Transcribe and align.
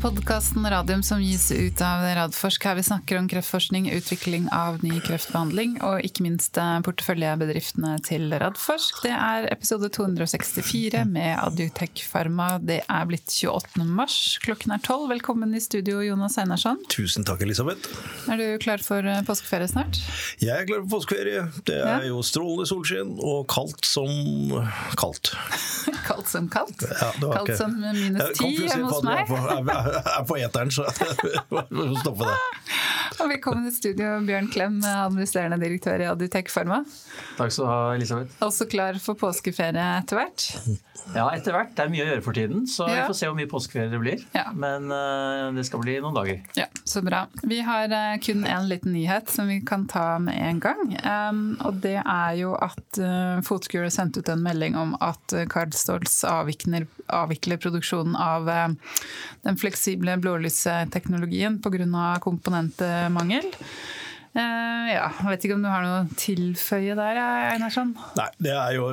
podkasten 0.00 0.70
Radium 0.70 1.02
som 1.02 1.20
gis 1.22 1.52
ut 1.52 1.80
av 1.84 2.04
Radforsk. 2.16 2.64
Her 2.64 2.74
vi 2.78 2.82
snakker 2.82 3.18
om 3.18 3.26
kreftforskning, 3.28 3.90
utvikling 3.92 4.46
av 4.52 4.78
ny 4.84 5.00
kreftbehandling 5.04 5.74
og 5.84 6.04
ikke 6.06 6.24
minst 6.24 6.56
eh, 6.56 6.78
porteføljebedriftene 6.86 7.98
til 8.06 8.32
Radforsk. 8.40 9.02
Det 9.04 9.12
er 9.12 9.48
episode 9.52 9.90
264 9.92 11.02
med 11.10 11.34
Adiotech 11.34 12.06
Pharma. 12.08 12.54
Det 12.62 12.78
er 12.86 13.08
blitt 13.10 13.28
28. 13.34 13.84
mars, 13.84 14.16
klokken 14.44 14.72
er 14.76 14.80
12. 14.80 15.08
Velkommen 15.12 15.52
i 15.58 15.60
studio, 15.60 16.00
Jonas 16.06 16.38
Einarsson. 16.40 16.80
Tusen 16.92 17.26
takk, 17.28 17.44
Elisabeth. 17.44 17.90
Er 18.32 18.40
du 18.40 18.46
klar 18.62 18.80
for 18.84 19.04
eh, 19.04 19.20
påskeferie 19.28 19.68
snart? 19.72 20.00
Jeg 20.40 20.54
er 20.56 20.68
klar 20.70 20.86
for 20.86 20.96
påskeferie. 20.96 21.44
Det 21.68 21.80
er 21.82 22.06
ja. 22.06 22.12
jo 22.14 22.22
strålende 22.24 22.68
solskinn 22.70 23.16
og 23.18 23.44
kaldt 23.52 23.84
som 23.88 24.08
kaldt. 24.96 25.34
kaldt 26.08 26.32
som 26.32 26.48
kaldt? 26.52 26.86
Ja, 26.88 27.12
kaldt 27.18 27.52
ikke... 27.52 27.60
som 27.60 27.76
minus 27.82 28.38
ti 28.40 28.54
hjemme 28.56 28.88
hos 28.88 29.04
meg? 29.04 29.28
Er 29.86 30.24
på 30.28 30.36
eteren, 30.40 30.70
så 30.70 30.86
stoppe 32.02 32.24
det. 32.28 32.36
Og 33.20 33.28
velkommen 33.28 33.66
i 33.68 33.72
studio, 33.74 34.14
Bjørn 34.24 34.48
Klem, 34.52 34.78
administrerende 34.86 35.58
direktør 35.60 36.00
i 36.00 36.06
Adutech 36.08 36.48
Pharma. 36.52 36.80
Takk 37.36 37.52
skal 37.52 37.66
du 37.66 37.68
ha, 37.68 37.80
Elisabeth. 37.96 38.38
Også 38.44 38.68
klar 38.70 38.96
for 39.02 39.18
påskeferie 39.20 39.84
etter 39.98 40.20
hvert? 40.20 40.46
Ja, 41.12 41.26
etter 41.34 41.54
hvert. 41.54 41.72
Det 41.76 41.82
er 41.82 41.90
mye 41.92 42.04
å 42.04 42.08
gjøre 42.12 42.22
for 42.24 42.36
tiden, 42.36 42.62
så 42.70 42.86
ja. 42.86 42.94
vi 42.94 43.10
får 43.10 43.16
se 43.18 43.28
hvor 43.28 43.36
mye 43.36 43.50
påskeferie 43.50 43.90
det 43.92 44.00
blir. 44.00 44.22
Ja. 44.36 44.44
Men 44.54 44.86
uh, 44.92 45.50
det 45.56 45.64
skal 45.66 45.82
bli 45.82 45.96
noen 46.00 46.16
dager. 46.16 46.38
Ja, 46.56 46.68
Så 46.88 47.02
bra. 47.04 47.24
Vi 47.42 47.58
har 47.66 47.92
uh, 47.92 48.14
kun 48.22 48.46
én 48.48 48.68
liten 48.70 48.94
nyhet 48.94 49.30
som 49.32 49.50
vi 49.50 49.58
kan 49.66 49.84
ta 49.90 50.06
med 50.22 50.38
en 50.38 50.62
gang. 50.62 50.94
Um, 51.02 51.42
og 51.66 51.82
det 51.84 51.98
er 52.00 52.38
jo 52.38 52.54
at 52.54 53.00
uh, 53.02 53.42
Fotkur 53.44 53.88
sendt 53.92 54.20
ut 54.20 54.30
en 54.32 54.44
melding 54.44 54.78
om 54.78 54.94
at 55.02 55.36
uh, 55.36 55.66
Stolz 55.76 56.22
avvikler, 56.28 56.86
avvikler, 57.12 57.60
produksjonen 57.62 58.16
av 58.16 58.48
uh, 58.48 58.94
den 59.42 59.58
fleksible 59.60 60.16
blålysteknologien 60.22 61.58
pga. 61.62 61.72
Komponentmangel. 63.12 63.52
Uh, 64.32 64.88
ja, 64.88 65.10
jeg 65.12 65.28
vet 65.28 65.42
ikke 65.44 65.56
om 65.58 65.64
du 65.64 65.68
har 65.68 65.82
noe 65.84 65.96
å 66.06 66.16
tilføye 66.16 66.94
der, 66.96 67.18
Einarsson? 67.52 67.90
Nei, 68.16 68.28
det 68.40 68.54
er 68.56 68.76
jo 68.78 68.86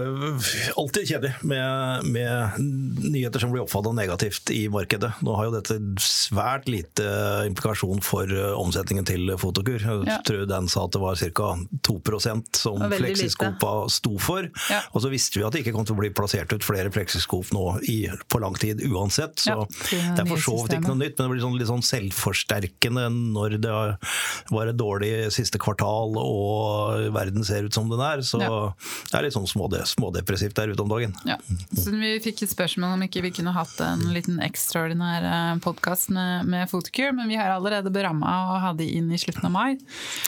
alltid 0.82 1.08
kjedelig 1.14 1.32
med, 1.48 2.10
med 2.12 2.58
nyheter 3.06 3.40
som 3.40 3.54
blir 3.54 3.64
oppfattet 3.64 3.96
negativt 3.96 4.52
i 4.52 4.66
markedet. 4.72 5.14
Nå 5.24 5.38
har 5.38 5.48
jo 5.48 5.54
dette 5.56 5.78
svært 6.04 6.68
lite 6.68 7.06
implikasjon 7.48 8.04
for 8.04 8.28
eh, 8.28 8.52
omsetningen 8.60 9.08
til 9.08 9.32
Fotokur. 9.40 9.80
Jeg 9.80 10.10
ja. 10.10 10.18
tror 10.28 10.44
den 10.50 10.68
sa 10.72 10.84
at 10.90 10.98
det 10.98 11.04
var 11.06 11.24
ca. 11.40 11.54
2% 11.88 12.60
som 12.60 12.84
Flexiskopa 12.98 13.72
sto 13.96 14.18
for. 14.20 14.50
Ja. 14.68 14.82
Og 14.92 15.06
så 15.06 15.14
visste 15.14 15.40
vi 15.40 15.48
at 15.48 15.56
det 15.56 15.64
ikke 15.64 15.76
kom 15.78 15.88
til 15.88 15.96
å 15.96 16.02
bli 16.02 16.12
plassert 16.16 16.52
ut 16.52 16.68
flere 16.68 16.92
Flexiskop 16.92 17.54
nå 17.56 17.66
i, 17.88 18.02
på 18.28 18.44
lang 18.44 18.60
tid 18.60 18.84
uansett. 18.90 19.40
Så 19.40 19.56
ja, 19.56 19.70
det 19.88 20.26
er 20.26 20.30
for 20.34 20.44
så 20.50 20.58
vidt 20.66 20.82
ikke 20.82 20.92
noe 20.92 21.00
nytt, 21.06 21.16
men 21.16 21.30
det 21.30 21.32
blir 21.38 21.46
sånn, 21.48 21.58
litt 21.62 21.72
sånn 21.72 21.88
selvforsterkende 21.94 23.08
når 23.16 23.60
det 23.64 23.74
var 24.52 24.74
et 24.74 24.80
dårlig 24.80 25.29
siste 25.34 25.60
kvartal 25.62 26.18
og 26.20 27.10
verden 27.16 27.46
ser 27.48 27.68
ut 27.68 27.76
som 27.76 27.90
den 27.92 28.02
er. 28.04 28.24
Så 28.26 28.42
ja. 28.42 28.50
det 29.12 29.20
er 29.20 29.28
litt 29.28 29.36
sånn 29.36 29.48
småde, 29.50 29.82
smådepressivt 29.90 30.58
der 30.58 30.74
ute 30.74 30.86
om 30.86 30.92
dagen. 30.92 31.16
Ja. 31.30 31.40
Så 31.76 31.94
vi 31.96 32.16
fikk 32.24 32.44
et 32.46 32.54
spørsmål 32.54 32.98
om 32.98 33.06
ikke 33.08 33.24
vi 33.26 33.34
kunne 33.40 33.54
hatt 33.56 33.76
en 33.86 34.08
liten 34.16 34.42
ekstraordinær 34.44 35.30
eh, 35.30 35.54
podkast 35.64 36.14
med, 36.16 36.50
med 36.50 36.70
Fotokur, 36.72 37.14
men 37.18 37.32
vi 37.32 37.40
har 37.40 37.54
allerede 37.54 37.94
beramma 37.94 38.36
å 38.50 38.60
ha 38.66 38.74
de 38.78 38.90
inn 39.00 39.12
i 39.12 39.22
slutten 39.22 39.50
av 39.50 39.56
mai. 39.56 39.80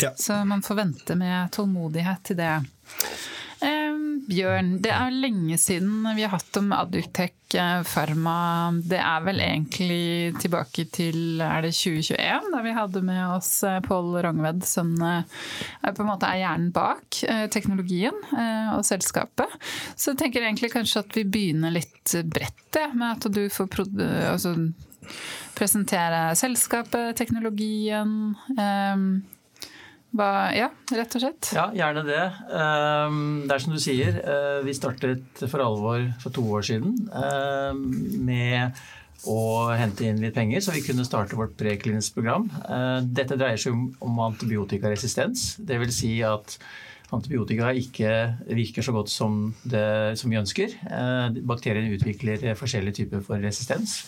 Ja. 0.03 0.13
Så 0.19 0.41
man 0.47 0.63
får 0.65 0.81
vente 0.83 1.19
med 1.19 1.51
tålmodighet 1.55 2.25
til 2.31 2.41
det. 2.41 2.55
Bjørn, 4.29 4.75
det 4.83 4.91
er 4.93 5.13
lenge 5.13 5.57
siden 5.59 6.05
vi 6.15 6.23
har 6.23 6.33
hatt 6.35 6.57
om 6.59 6.69
Adutech 6.75 7.55
eh, 7.57 7.81
Pharma. 7.87 8.71
Det 8.85 8.99
er 9.01 9.23
vel 9.25 9.41
egentlig 9.43 10.35
tilbake 10.41 10.85
til 10.93 11.41
er 11.41 11.65
det 11.65 11.73
2021, 11.73 12.51
da 12.53 12.61
vi 12.65 12.75
hadde 12.75 13.03
med 13.07 13.21
oss 13.37 13.49
eh, 13.67 13.79
Pål 13.85 14.19
Rangved, 14.25 14.63
som 14.69 14.93
eh, 15.01 15.25
på 15.87 16.03
en 16.03 16.11
måte 16.11 16.29
er 16.29 16.43
hjernen 16.43 16.69
bak 16.75 17.21
teknologien 17.51 18.15
og 18.75 18.85
selskapet. 18.87 19.51
Så 19.95 20.13
jeg 20.13 20.21
tenker 20.21 20.45
egentlig 20.45 20.71
kanskje 20.73 21.03
at 21.03 21.17
vi 21.17 21.25
begynner 21.27 21.73
litt 21.73 22.15
bredt, 22.29 22.79
med 22.95 23.07
at 23.17 23.27
du 23.33 23.43
får 23.51 23.81
altså, 24.31 24.55
presentere 25.57 26.23
selskapet, 26.39 27.15
teknologien. 27.19 28.33
Hva, 28.55 28.95
ja, 30.11 30.67
rett 30.91 31.13
og 31.15 31.23
slett. 31.23 31.51
Ja, 31.55 31.69
gjerne 31.75 32.03
det. 32.03 32.23
Ehm, 32.51 33.45
det 33.47 33.55
er 33.55 33.63
som 33.63 33.75
du 33.75 33.79
sier, 33.79 34.17
eh, 34.19 34.59
vi 34.65 34.75
startet 34.75 35.43
for 35.47 35.63
alvor 35.63 36.03
for 36.19 36.35
to 36.35 36.43
år 36.51 36.65
siden 36.67 36.97
ehm, 37.15 37.85
med 38.19 38.81
å 39.31 39.71
hente 39.77 40.03
inn 40.03 40.19
litt 40.19 40.35
penger, 40.35 40.59
så 40.59 40.73
vi 40.75 40.83
kunne 40.83 41.05
starte 41.07 41.37
vårt 41.39 41.55
preklinisk 41.55 42.17
program. 42.17 42.49
Eh, 42.67 42.99
dette 43.07 43.37
dreier 43.39 43.61
seg 43.61 43.77
om 44.01 44.19
antibiotikaresistens. 44.27 45.55
Dvs. 45.63 45.93
Si 45.95 46.13
at 46.27 46.57
antibiotika 47.11 47.71
ikke 47.71 48.11
virker 48.51 48.83
så 48.83 48.91
godt 48.95 49.11
som, 49.11 49.53
det, 49.63 50.17
som 50.19 50.31
vi 50.31 50.39
ønsker. 50.39 50.75
Bakteriene 50.79 51.43
bakterien 51.47 51.91
utvikler 51.91 52.55
forskjellige 52.55 53.03
typer 53.03 53.23
for 53.23 53.39
resistens. 53.43 54.05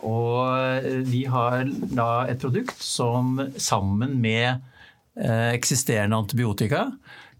Og 0.00 1.04
vi 1.04 1.26
har 1.28 1.68
da 1.68 2.24
et 2.32 2.40
produkt 2.40 2.80
som 2.80 3.36
sammen 3.60 4.16
med 4.20 4.56
Eh, 4.56 4.69
eksisterende 5.54 6.16
antibiotika 6.16 6.86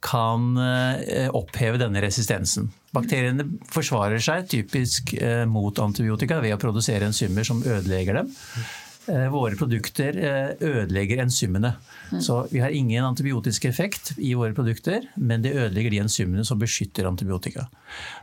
kan 0.01 0.57
eh, 0.57 1.29
oppheve 1.37 1.79
denne 1.81 2.01
resistensen. 2.03 2.71
Bakteriene 2.97 3.45
forsvarer 3.71 4.23
seg 4.25 4.49
typisk 4.51 5.13
eh, 5.21 5.45
mot 5.49 5.77
antibiotika 5.83 6.41
ved 6.43 6.57
å 6.57 6.61
produsere 6.61 7.11
enzymer 7.11 7.47
som 7.47 7.61
ødelegger 7.63 8.23
dem. 8.23 8.33
Våre 9.09 9.57
produkter 9.57 10.17
ødelegger 10.61 11.23
enzymene. 11.25 11.73
Mm. 12.11 12.21
Så 12.23 12.37
vi 12.51 12.61
har 12.61 12.75
ingen 12.75 13.05
antibiotisk 13.07 13.65
effekt 13.71 14.13
i 14.19 14.35
våre 14.37 14.55
produkter, 14.55 15.07
men 15.17 15.43
det 15.45 15.55
ødelegger 15.55 15.95
de 15.95 16.03
enzymene 16.03 16.45
som 16.47 16.61
beskytter 16.61 17.09
antibiotika. 17.09 17.65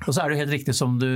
Og 0.06 0.12
så 0.12 0.22
er 0.22 0.30
det 0.30 0.40
helt 0.42 0.54
riktig 0.54 0.76
som 0.78 0.98
du 1.02 1.08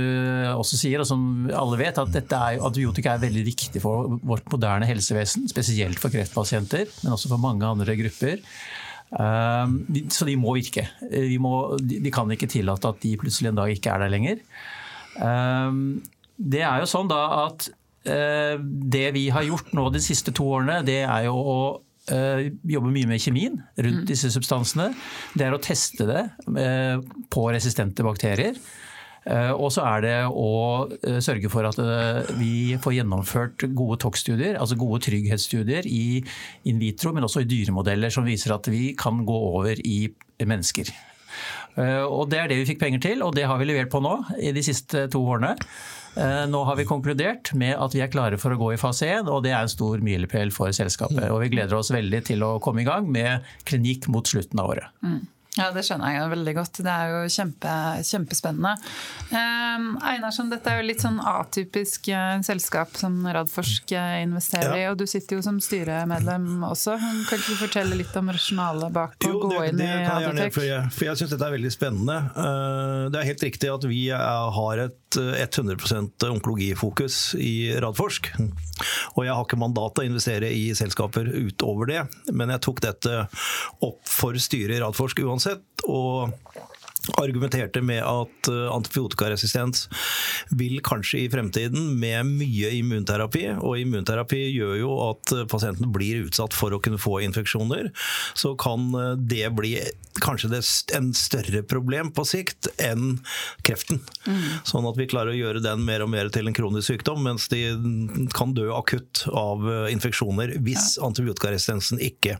også 0.52 0.80
sier, 0.80 1.02
og 1.02 1.08
som 1.08 1.50
alle 1.54 1.78
vet, 1.80 2.00
at 2.00 2.18
er, 2.18 2.58
antibiotika 2.58 3.14
er 3.14 3.24
veldig 3.26 3.44
viktig 3.52 3.82
for 3.84 4.16
vårt 4.26 4.48
moderne 4.52 4.88
helsevesen. 4.88 5.46
Spesielt 5.52 6.00
for 6.02 6.12
kreftpasienter, 6.14 6.88
men 7.04 7.14
også 7.14 7.30
for 7.32 7.42
mange 7.42 7.68
andre 7.68 7.96
grupper. 8.02 8.42
Um, 9.12 9.82
så 10.08 10.24
de 10.24 10.38
må 10.40 10.56
virke. 10.56 10.86
De, 11.04 11.36
må, 11.42 11.76
de, 11.76 12.00
kan 12.14 12.30
ikke 12.32 12.48
tillate 12.50 12.88
at 12.88 13.02
de 13.04 13.12
plutselig 13.20 13.50
en 13.52 13.60
dag 13.60 13.74
ikke 13.74 13.92
er 13.92 14.04
der 14.04 14.12
lenger. 14.12 14.42
Um, 15.20 16.00
det 16.40 16.64
er 16.64 16.80
jo 16.80 16.88
sånn 16.88 17.10
da 17.10 17.20
at 17.44 17.68
det 18.02 19.08
vi 19.14 19.28
har 19.30 19.44
gjort 19.46 19.68
nå 19.78 19.84
de 19.94 20.00
siste 20.02 20.32
to 20.34 20.48
årene, 20.56 20.80
det 20.82 21.04
er 21.04 21.28
jo 21.28 21.36
å 21.38 21.58
uh, 22.10 22.40
jobbe 22.66 22.90
mye 22.90 23.10
med 23.12 23.22
kjemien 23.22 23.60
rundt 23.76 24.02
mm. 24.02 24.08
disse 24.08 24.32
substansene. 24.34 24.88
Det 25.38 25.46
er 25.46 25.54
å 25.54 25.60
teste 25.62 26.08
det 26.08 26.24
uh, 26.50 26.98
på 27.30 27.46
resistente 27.54 28.02
bakterier. 28.02 28.58
Eh, 29.22 29.52
og 29.54 29.70
så 29.70 29.84
er 29.86 30.02
det 30.02 30.16
å 30.26 30.52
eh, 30.98 31.20
sørge 31.22 31.50
for 31.52 31.66
at 31.68 31.78
eh, 31.78 32.32
vi 32.40 32.74
får 32.82 32.96
gjennomført 32.96 33.66
gode 33.70 34.00
TOX-studier, 34.02 34.58
altså 34.58 34.78
gode 34.80 35.02
trygghetsstudier 35.06 35.86
i 35.86 36.18
in 36.66 36.82
vitro, 36.82 37.12
men 37.14 37.28
også 37.28 37.44
i 37.44 37.50
dyremodeller 37.50 38.10
som 38.10 38.26
viser 38.26 38.56
at 38.56 38.66
vi 38.72 38.90
kan 38.98 39.22
gå 39.28 39.38
over 39.52 39.78
i 39.78 40.08
mennesker. 40.42 40.90
Og 41.76 42.28
Det 42.28 42.38
er 42.38 42.50
det 42.50 42.58
vi 42.60 42.68
fikk 42.68 42.82
penger 42.82 43.00
til, 43.00 43.22
og 43.24 43.34
det 43.36 43.46
har 43.48 43.56
vi 43.56 43.64
levert 43.70 43.88
på 43.92 44.02
nå 44.04 44.18
i 44.36 44.52
de 44.52 44.62
siste 44.64 45.06
to 45.12 45.22
årene. 45.24 45.54
Nå 46.52 46.58
har 46.68 46.76
vi 46.76 46.84
konkludert 46.84 47.54
med 47.56 47.72
at 47.80 47.94
vi 47.96 48.02
er 48.04 48.10
klare 48.12 48.36
for 48.36 48.52
å 48.52 48.58
gå 48.60 48.74
i 48.74 48.80
fase 48.80 49.08
1, 49.08 49.30
og 49.32 49.40
det 49.46 49.54
er 49.54 49.64
en 49.64 49.72
stor 49.72 50.02
milepæl 50.04 50.52
for 50.52 50.68
selskapet. 50.76 51.30
Og 51.32 51.40
vi 51.40 51.48
gleder 51.54 51.78
oss 51.78 51.88
veldig 51.94 52.20
til 52.28 52.44
å 52.44 52.58
komme 52.60 52.84
i 52.84 52.88
gang 52.88 53.08
med 53.08 53.48
klinikk 53.64 54.10
mot 54.12 54.28
slutten 54.28 54.60
av 54.60 54.74
året. 54.74 54.92
Mm. 55.00 55.22
Ja, 55.52 55.66
det 55.68 55.82
skjønner 55.84 56.14
jeg 56.14 56.28
veldig 56.32 56.52
godt. 56.56 56.78
Det 56.80 56.92
er 56.92 57.10
jo 57.12 57.16
kjempe, 57.28 57.72
kjempespennende. 58.08 58.70
Eh, 59.36 59.82
Einarsson, 60.08 60.48
dette 60.48 60.72
er 60.72 60.80
jo 60.80 60.86
litt 60.88 61.04
sånn 61.04 61.18
atypisk 61.20 62.08
eh, 62.08 62.38
selskap 62.46 62.96
som 62.96 63.18
Radforsk 63.36 63.92
eh, 63.92 64.22
investerer 64.24 64.78
ja. 64.78 64.86
i, 64.86 64.88
og 64.88 64.96
du 65.02 65.04
sitter 65.10 65.36
jo 65.36 65.44
som 65.44 65.58
styremedlem 65.60 66.64
også. 66.70 66.96
Kan 66.96 67.20
ikke 67.42 67.52
du 67.52 67.60
fortelle 67.60 68.00
litt 68.00 68.16
om 68.16 68.32
rasjonalet 68.32 68.96
bak 68.96 69.28
å 69.28 69.34
gå 69.44 69.52
inn 69.66 69.82
det, 69.82 69.90
i 69.92 70.08
Adotek? 70.08 70.56
For 70.56 70.64
jeg, 70.64 70.88
for 70.96 71.10
jeg 71.10 71.20
syns 71.20 71.36
dette 71.36 71.50
er 71.50 71.56
veldig 71.58 71.74
spennende. 71.76 72.18
Uh, 72.32 73.12
det 73.12 73.20
er 73.20 73.30
helt 73.34 73.46
riktig 73.50 73.74
at 73.74 73.88
vi 73.92 74.06
har 74.08 74.86
et 74.86 75.01
100% 75.18 76.26
onkologifokus 76.28 77.34
i 77.38 77.72
Radforsk. 77.82 78.32
Og 79.16 79.24
jeg 79.26 79.34
har 79.34 79.44
ikke 79.44 79.60
mandat 79.60 79.96
til 79.96 80.06
å 80.06 80.10
investere 80.12 80.50
i 80.52 80.70
selskaper 80.78 81.28
utover 81.32 81.90
det, 81.90 82.02
men 82.32 82.52
jeg 82.54 82.64
tok 82.66 82.82
dette 82.84 83.24
opp 83.84 84.02
for 84.08 84.38
styret 84.40 84.78
i 84.78 84.82
Radforsk 84.84 85.24
uansett. 85.26 85.66
og 85.88 86.30
argumenterte 87.18 87.82
med 87.82 88.02
at 88.04 88.48
eh, 88.48 88.74
antibiotikaresistens 88.74 89.88
vil 90.50 90.78
kanskje 90.84 91.24
i 91.24 91.30
fremtiden 91.30 91.96
med 91.98 92.28
mye 92.28 92.70
immunterapi, 92.78 93.48
og 93.58 93.80
immunterapi 93.80 94.42
gjør 94.52 94.76
jo 94.78 94.92
at 95.08 95.34
eh, 95.34 95.46
pasienten 95.50 95.90
blir 95.94 96.28
utsatt 96.28 96.54
for 96.54 96.74
å 96.74 96.80
kunne 96.82 97.00
få 97.02 97.18
infeksjoner, 97.26 97.90
så 98.38 98.54
kan 98.60 98.92
eh, 98.94 99.14
det 99.18 99.50
bli 99.56 99.74
kanskje 100.22 100.60
en 100.94 101.10
større 101.16 101.62
problem 101.66 102.12
på 102.14 102.24
sikt 102.28 102.68
enn 102.82 103.16
kreften. 103.66 104.02
Mm. 104.28 104.44
Sånn 104.68 104.86
at 104.86 105.00
vi 105.00 105.08
klarer 105.10 105.32
å 105.32 105.38
gjøre 105.38 105.64
den 105.64 105.82
mer 105.88 106.04
og 106.04 106.12
mer 106.12 106.30
til 106.30 106.46
en 106.46 106.56
kronisk 106.56 106.92
sykdom, 106.92 107.24
mens 107.26 107.48
de 107.50 107.64
kan 108.36 108.54
dø 108.54 108.68
akutt 108.76 109.24
av 109.32 109.64
infeksjoner 109.90 110.58
hvis 110.62 110.98
ja. 110.98 111.08
antibiotikaresistensen 111.08 112.02
ikke 112.04 112.38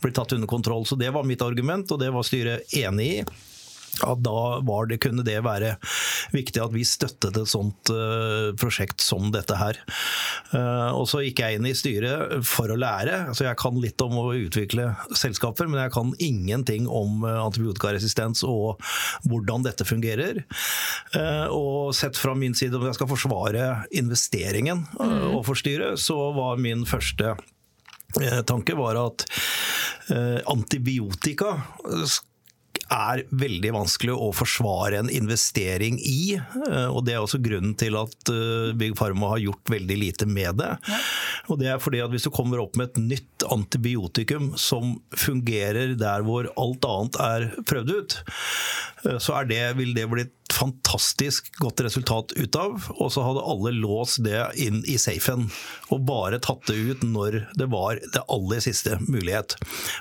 blir 0.00 0.16
tatt 0.16 0.32
under 0.36 0.48
kontroll. 0.48 0.86
Så 0.88 0.96
det 0.96 1.10
var 1.12 1.26
mitt 1.28 1.42
argument, 1.44 1.90
og 1.90 2.00
det 2.00 2.12
var 2.14 2.26
styret 2.26 2.78
enig 2.78 3.10
i 3.18 3.22
at 4.06 4.22
da 4.24 4.60
var 4.66 4.88
det, 4.90 5.00
kunne 5.02 5.24
det 5.26 5.38
være 5.44 5.74
viktig 6.34 6.60
at 6.62 6.74
vi 6.74 6.84
støttet 6.86 7.36
et 7.38 7.50
sånt 7.50 7.92
uh, 7.92 8.54
prosjekt 8.58 9.02
som 9.04 9.30
dette 9.34 9.56
her. 9.58 9.78
Uh, 10.52 10.94
og 10.96 11.06
så 11.10 11.22
gikk 11.24 11.42
jeg 11.42 11.58
inn 11.58 11.68
i 11.68 11.74
styret 11.76 12.38
for 12.46 12.70
å 12.70 12.78
lære. 12.78 13.28
altså 13.32 13.48
Jeg 13.48 13.60
kan 13.60 13.78
litt 13.82 14.00
om 14.04 14.16
å 14.20 14.26
utvikle 14.36 14.90
selskaper, 15.16 15.68
men 15.70 15.82
jeg 15.84 15.94
kan 15.96 16.14
ingenting 16.22 16.88
om 16.88 17.24
uh, 17.26 17.40
antibiotikaresistens 17.46 18.44
og 18.46 18.82
hvordan 19.28 19.66
dette 19.66 19.86
fungerer. 19.88 20.42
og 21.52 21.94
sett 21.96 22.18
fra 22.18 22.34
min 22.36 22.54
side, 22.54 22.76
om 22.76 22.86
jeg 22.86 22.96
skal 22.98 23.10
forsvare 23.10 23.68
investeringen 23.96 24.84
uh, 25.00 25.30
overfor 25.32 25.58
styret, 25.58 26.00
så 26.00 26.16
var 26.36 26.60
min 26.60 26.86
første 26.88 27.36
tanke 28.48 28.72
var 28.72 28.96
at 28.96 29.26
antibiotika 30.48 31.58
er 32.92 33.24
veldig 33.30 33.72
vanskelig 33.76 34.14
å 34.16 34.30
forsvare 34.36 35.02
en 35.02 35.10
investering 35.12 35.98
i. 36.00 36.38
Eh, 36.38 36.88
og 36.88 37.04
Det 37.06 37.14
er 37.14 37.22
også 37.22 37.40
grunnen 37.44 37.74
til 37.78 37.98
at 38.00 38.32
eh, 38.32 38.72
Big 38.78 38.96
Pharma 38.98 39.34
har 39.34 39.42
gjort 39.44 39.72
veldig 39.72 39.98
lite 40.00 40.28
med 40.28 40.60
det. 40.62 40.72
Og 41.48 41.60
det 41.60 41.70
er 41.72 41.82
fordi 41.82 42.02
at 42.04 42.12
Hvis 42.12 42.26
du 42.26 42.32
kommer 42.34 42.62
opp 42.62 42.76
med 42.76 42.90
et 42.90 43.02
nytt 43.14 43.46
antibiotikum 43.52 44.52
som 44.58 44.96
fungerer 45.16 45.94
der 45.98 46.24
hvor 46.26 46.48
alt 46.56 46.88
annet 46.88 47.20
er 47.22 47.46
prøvd 47.68 47.94
ut, 47.94 48.18
eh, 49.04 49.18
så 49.20 49.42
det, 49.48 49.62
vil 49.78 49.94
det 49.96 50.08
bli 50.10 50.26
et 50.26 50.34
fantastisk 50.58 51.52
godt 51.60 51.80
resultat 51.84 52.32
ut 52.36 52.56
av. 52.58 52.88
Og 52.96 53.12
så 53.12 53.22
hadde 53.24 53.44
alle 53.52 53.72
låst 53.76 54.22
det 54.24 54.40
inn 54.60 54.80
i 54.88 54.96
safen 55.00 55.46
og 55.92 56.04
bare 56.08 56.40
tatt 56.42 56.66
det 56.70 56.78
ut 56.78 57.04
når 57.06 57.42
det 57.58 57.68
var 57.72 58.00
det 58.02 58.24
aller 58.32 58.62
siste 58.64 58.98
mulighet. 59.06 59.58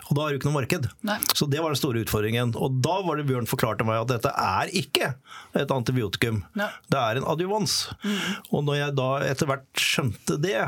Og 0.08 0.18
da 0.18 0.24
er 0.24 0.30
det 0.30 0.38
jo 0.38 0.42
ikke 0.42 0.50
noe 0.50 0.60
marked. 0.62 0.90
Nei. 1.08 1.20
Så 1.34 1.50
det 1.52 1.62
var 1.62 1.74
den 1.74 1.82
store 1.82 2.04
utfordringen. 2.06 2.56
Og 2.58 2.77
da 2.84 2.96
var 3.06 3.20
det 3.20 3.26
Bjørn 3.30 3.48
forklarte 3.50 3.86
meg 3.88 4.02
at 4.02 4.12
dette 4.12 4.32
er 4.32 4.72
ikke 4.76 5.12
et 5.58 5.74
antibiotikum. 5.74 6.42
Nei. 6.60 6.70
Det 6.92 7.00
er 7.00 7.20
en 7.20 7.28
adjuvans. 7.32 7.76
Mm. 8.04 8.18
Og 8.52 8.66
når 8.68 8.80
jeg 8.80 8.98
da 9.00 9.10
etter 9.28 9.50
hvert 9.52 9.82
skjønte 9.82 10.40
det, 10.44 10.60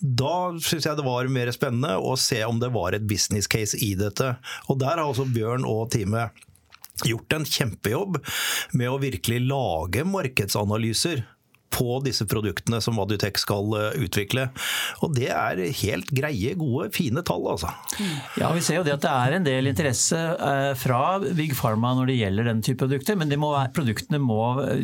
da 0.00 0.34
syns 0.58 0.88
jeg 0.88 0.98
det 0.98 1.06
var 1.06 1.32
mer 1.32 1.52
spennende 1.54 1.96
å 1.98 2.16
se 2.20 2.40
om 2.46 2.60
det 2.62 2.72
var 2.74 2.96
et 2.96 3.08
business 3.08 3.50
case 3.50 3.78
i 3.78 3.92
dette. 3.98 4.34
Og 4.68 4.80
der 4.82 4.96
har 4.96 5.06
også 5.06 5.28
Bjørn 5.30 5.66
og 5.68 5.90
teamet 5.94 6.46
gjort 7.06 7.32
en 7.32 7.46
kjempejobb 7.48 8.18
med 8.76 8.90
å 8.90 9.00
virkelig 9.00 9.40
lage 9.48 10.04
markedsanalyser 10.04 11.24
på 11.70 12.00
disse 12.04 12.26
produktene 12.28 12.80
som 12.82 12.98
Adutech 13.02 13.38
skal 13.40 13.74
eh, 13.78 13.98
utvikle. 14.04 14.48
Og 15.04 15.14
det 15.16 15.30
er 15.32 15.62
helt 15.82 16.10
greie, 16.14 16.54
gode, 16.58 16.90
fine 16.94 17.22
tall, 17.26 17.46
altså. 17.54 17.72
Ja, 18.40 18.50
vi 18.56 18.64
ser 18.64 18.80
jo 18.80 18.86
det 18.86 18.96
at 18.98 19.04
det 19.06 19.14
er 19.14 19.36
en 19.36 19.46
del 19.46 19.70
interesse 19.70 20.18
eh, 20.18 20.72
fra 20.78 21.02
Big 21.38 21.54
Pharma 21.58 21.94
når 21.98 22.10
det 22.10 22.18
gjelder 22.20 22.50
den 22.50 22.64
type 22.66 22.82
produkter, 22.82 23.18
men 23.20 23.32
må, 23.40 23.52
produktene 23.76 24.20
må, 24.22 24.40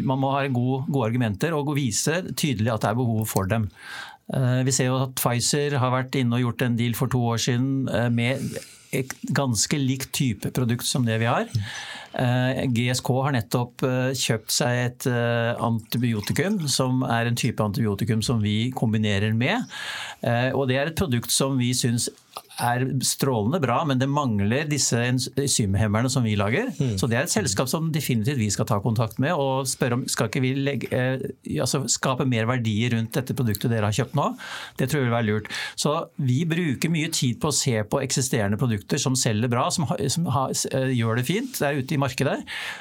man 0.06 0.22
må 0.22 0.34
ha 0.36 0.46
gode, 0.46 0.84
gode 0.88 1.10
argumenter 1.10 1.56
og 1.56 1.74
vise 1.76 2.22
tydelig 2.32 2.72
at 2.74 2.86
det 2.86 2.92
er 2.92 3.00
behov 3.02 3.26
for 3.30 3.50
dem. 3.50 3.68
Eh, 4.34 4.62
vi 4.66 4.74
ser 4.74 4.90
jo 4.90 5.02
at 5.04 5.18
Pfizer 5.18 5.78
har 5.82 5.94
vært 5.94 6.16
inne 6.18 6.38
og 6.38 6.48
gjort 6.48 6.66
en 6.66 6.78
deal 6.78 6.96
for 6.98 7.12
to 7.12 7.22
år 7.34 7.42
siden 7.42 7.86
med 8.14 8.58
ganske 9.36 9.78
likt 9.80 10.12
type 10.16 10.50
produkt 10.56 10.86
som 10.88 11.06
det 11.06 11.18
vi 11.22 11.28
har. 11.30 11.48
Eh, 12.16 12.62
GSK 12.72 13.08
har 13.26 13.34
nettopp 13.36 13.84
eh, 13.84 14.12
kjøpt 14.16 14.54
seg 14.54 14.82
et 14.86 15.06
eh, 15.10 15.52
antibiotikum, 15.60 16.62
som 16.72 17.02
er 17.04 17.28
en 17.28 17.36
type 17.36 17.60
antibiotikum 17.62 18.22
som 18.24 18.40
vi 18.40 18.70
kombinerer 18.76 19.36
med. 19.36 19.66
Og 20.56 20.64
det 20.70 20.78
er 20.80 20.90
et 20.90 20.98
produkt 20.98 21.30
som 21.30 21.58
vi 21.60 21.72
syns 21.76 22.08
er 22.62 22.84
strålende 23.04 23.60
bra, 23.62 23.80
men 23.88 24.00
det 24.00 24.08
mangler 24.10 24.68
disse 24.68 24.98
enzymhemmerne 25.02 26.10
som 26.12 26.24
vi 26.24 26.36
lager. 26.38 26.70
Mm. 26.78 26.94
Så 27.00 27.08
det 27.10 27.18
er 27.18 27.26
et 27.26 27.32
selskap 27.32 27.68
som 27.70 27.90
definitivt 27.92 28.40
vi 28.40 28.48
skal 28.52 28.68
ta 28.68 28.78
kontakt 28.82 29.20
med 29.22 29.36
og 29.36 29.68
spørre 29.68 29.98
om 29.98 30.06
skal 30.10 30.30
ikke 30.30 30.42
vi 30.44 30.52
legge, 30.56 30.90
eh, 30.90 31.60
altså 31.60 31.84
skape 31.90 32.26
mer 32.28 32.48
verdier 32.48 32.96
rundt 32.96 33.14
dette 33.16 33.36
produktet 33.36 33.72
dere 33.72 33.90
har 33.90 33.96
kjøpt 33.96 34.16
nå. 34.18 34.30
Det 34.80 34.88
tror 34.88 35.02
jeg 35.02 35.08
vil 35.08 35.16
være 35.16 35.28
lurt. 35.28 35.50
Så 35.76 35.94
vi 36.16 36.40
bruker 36.48 36.92
mye 36.92 37.10
tid 37.12 37.40
på 37.42 37.52
å 37.52 37.56
se 37.56 37.76
på 37.84 38.00
eksisterende 38.04 38.58
produkter 38.60 39.00
som 39.02 39.16
selger 39.18 39.52
bra, 39.52 39.68
som, 39.74 39.86
ha, 39.90 39.98
som 40.12 40.28
ha, 40.32 40.48
eh, 40.72 40.92
gjør 40.96 41.20
det 41.20 41.26
fint 41.28 41.60
der 41.60 41.82
ute 41.82 41.96
i 41.96 42.00
markedet, 42.00 42.38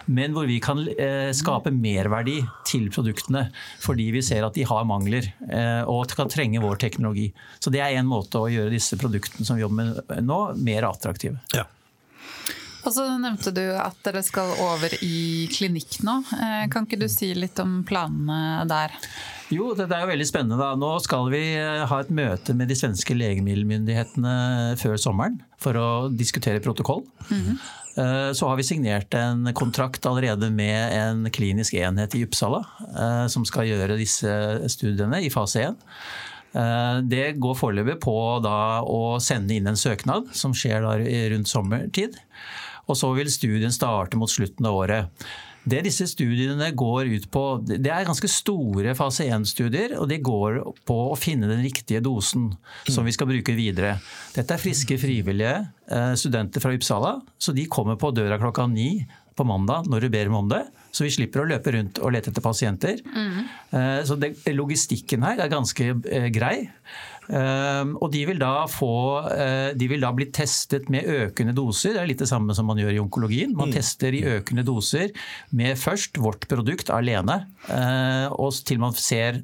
men 0.07 0.36
hvor 0.36 0.48
vi 0.50 0.62
kan 0.63 0.86
eh, 0.95 1.31
skape 1.36 1.74
merverdi 1.75 2.39
til 2.68 2.88
produktene 2.94 3.48
fordi 3.83 4.07
vi 4.16 4.24
ser 4.25 4.45
at 4.45 4.56
de 4.56 4.66
har 4.68 4.88
mangler 4.88 5.27
eh, 5.50 5.83
og 5.89 6.16
kan 6.16 6.31
trenge 6.31 6.62
vår 6.63 6.80
teknologi. 6.81 7.30
Så 7.60 7.72
det 7.74 7.81
er 7.83 7.98
en 8.00 8.10
måte 8.10 8.39
å 8.39 8.50
gjøre 8.51 8.74
disse 8.74 8.98
produktene 9.00 9.45
som 9.48 9.57
vi 9.57 9.64
jobber 9.65 10.03
med 10.09 10.27
nå, 10.29 10.41
mer 10.62 10.89
attraktive. 10.89 11.41
Ja. 11.53 11.67
Og 12.85 12.94
så 12.94 13.06
nevnte 13.17 13.53
du 13.53 13.63
at 13.79 13.97
dere 14.06 14.21
skal 14.25 14.51
over 14.62 14.94
i 15.03 15.47
klinikk 15.53 16.00
nå. 16.06 16.19
Eh, 16.38 16.65
kan 16.71 16.85
ikke 16.85 17.01
du 17.01 17.07
si 17.09 17.31
litt 17.38 17.57
om 17.62 17.79
planene 17.88 18.65
der? 18.69 18.94
Jo, 19.53 19.71
det 19.77 19.88
er 19.89 20.03
jo 20.03 20.12
veldig 20.12 20.27
spennende. 20.29 20.59
Da. 20.62 20.73
Nå 20.77 20.91
skal 21.03 21.31
vi 21.33 21.41
eh, 21.57 21.85
ha 21.89 22.01
et 22.01 22.13
møte 22.13 22.53
med 22.57 22.69
de 22.69 22.77
svenske 22.77 23.17
legemiddelmyndighetene 23.17 24.75
før 24.81 25.01
sommeren 25.01 25.39
for 25.62 25.77
å 25.79 25.88
diskutere 26.13 26.62
protokoll. 26.62 27.03
Mm 27.31 27.41
-hmm. 27.41 27.65
Så 28.35 28.47
har 28.47 28.57
vi 28.57 28.63
signert 28.63 29.13
en 29.13 29.53
kontrakt 29.53 30.06
allerede 30.06 30.50
med 30.51 30.91
en 30.94 31.31
klinisk 31.31 31.73
enhet 31.73 32.15
i 32.15 32.25
Uppsala 32.25 32.65
som 33.29 33.45
skal 33.45 33.67
gjøre 33.67 33.95
disse 33.95 34.27
studiene 34.67 35.21
i 35.23 35.29
fase 35.29 35.62
1. 35.63 35.75
Eh, 36.56 37.00
det 37.04 37.25
går 37.44 37.57
foreløpig 37.60 37.98
på 38.04 38.16
å 38.40 39.02
sende 39.24 39.57
inn 39.57 39.68
en 39.68 39.80
søknad, 39.80 40.31
som 40.36 40.56
skjer 40.56 40.86
rundt 41.34 41.52
sommertid. 41.52 42.16
Og 42.86 43.00
så 43.00 43.10
vil 43.18 43.31
studien 43.34 43.74
starte 43.74 44.18
mot 44.19 44.31
slutten 44.31 44.68
av 44.69 44.78
året. 44.84 45.28
Det 45.66 45.80
disse 45.81 46.06
studiene 46.06 46.68
går 46.78 47.07
ut 47.10 47.24
på, 47.34 47.42
det 47.66 47.90
er 47.90 48.06
ganske 48.06 48.30
store 48.30 48.94
fase 48.98 49.25
1-studier. 49.34 49.96
Og 49.98 50.06
de 50.12 50.19
går 50.22 50.60
på 50.86 50.98
å 51.10 51.18
finne 51.18 51.50
den 51.50 51.63
riktige 51.66 52.04
dosen 52.06 52.52
som 52.86 53.08
vi 53.08 53.13
skal 53.16 53.31
bruke 53.31 53.56
videre. 53.58 53.96
Dette 54.36 54.54
er 54.54 54.62
friske, 54.62 55.00
frivillige 55.01 55.56
eh, 55.89 56.13
studenter 56.22 56.62
fra 56.62 56.75
Uppsala. 56.77 57.15
Så 57.41 57.56
de 57.58 57.65
kommer 57.65 57.98
på 57.98 58.13
døra 58.13 58.38
klokka 58.41 58.68
ni 58.70 59.08
på 59.36 59.48
mandag 59.48 59.89
når 59.92 60.06
du 60.06 60.12
ber 60.13 60.32
om 60.34 60.50
det. 60.51 60.63
Så 60.96 61.04
vi 61.04 61.12
slipper 61.12 61.44
å 61.44 61.50
løpe 61.50 61.74
rundt 61.75 62.00
og 62.00 62.13
lete 62.15 62.32
etter 62.32 62.44
pasienter. 62.44 63.01
Mm. 63.04 63.42
Så 64.08 64.15
det, 64.15 64.32
logistikken 64.56 65.25
her 65.27 65.42
er 65.44 65.51
ganske 65.51 65.89
eh, 66.08 66.30
grei. 66.32 66.70
Uh, 67.25 67.96
og 68.06 68.12
de 68.13 68.20
vil, 68.30 68.44
få, 68.70 68.92
uh, 69.25 69.72
de 69.74 69.88
vil, 69.89 70.04
da 70.04 70.12
bli 70.13 70.27
testet 70.34 70.92
med 70.94 71.08
økende 71.10 71.56
doser. 71.58 71.96
Det 71.96 72.04
er 72.04 72.10
litt 72.12 72.22
det 72.22 72.30
samme 72.30 72.54
som 72.58 72.68
man 72.70 72.80
gjør 72.82 72.94
i 72.94 73.01
onkologien. 73.01 73.56
Man 73.58 73.72
mm. 73.72 73.77
tester 73.80 74.13
i 74.13 74.22
økende 74.36 74.65
doser 74.68 75.10
med 75.58 75.80
først 75.82 76.20
vårt 76.22 76.46
produkt 76.51 76.92
alene, 76.94 77.42
og 78.36 78.54
til 78.68 78.80
man 78.82 78.94
ser, 78.98 79.42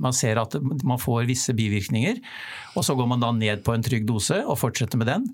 man 0.00 0.16
ser, 0.16 0.40
at 0.40 0.56
man 0.60 1.00
får 1.00 1.28
visse 1.28 1.54
bivirkninger. 1.56 2.20
Og 2.78 2.86
så 2.86 2.96
går 2.96 3.08
man 3.10 3.22
da 3.22 3.32
ned 3.36 3.64
på 3.66 3.74
en 3.74 3.84
trygg 3.84 4.06
dose 4.08 4.40
og 4.40 4.58
fortsetter 4.60 5.00
med 5.00 5.10
den. 5.10 5.28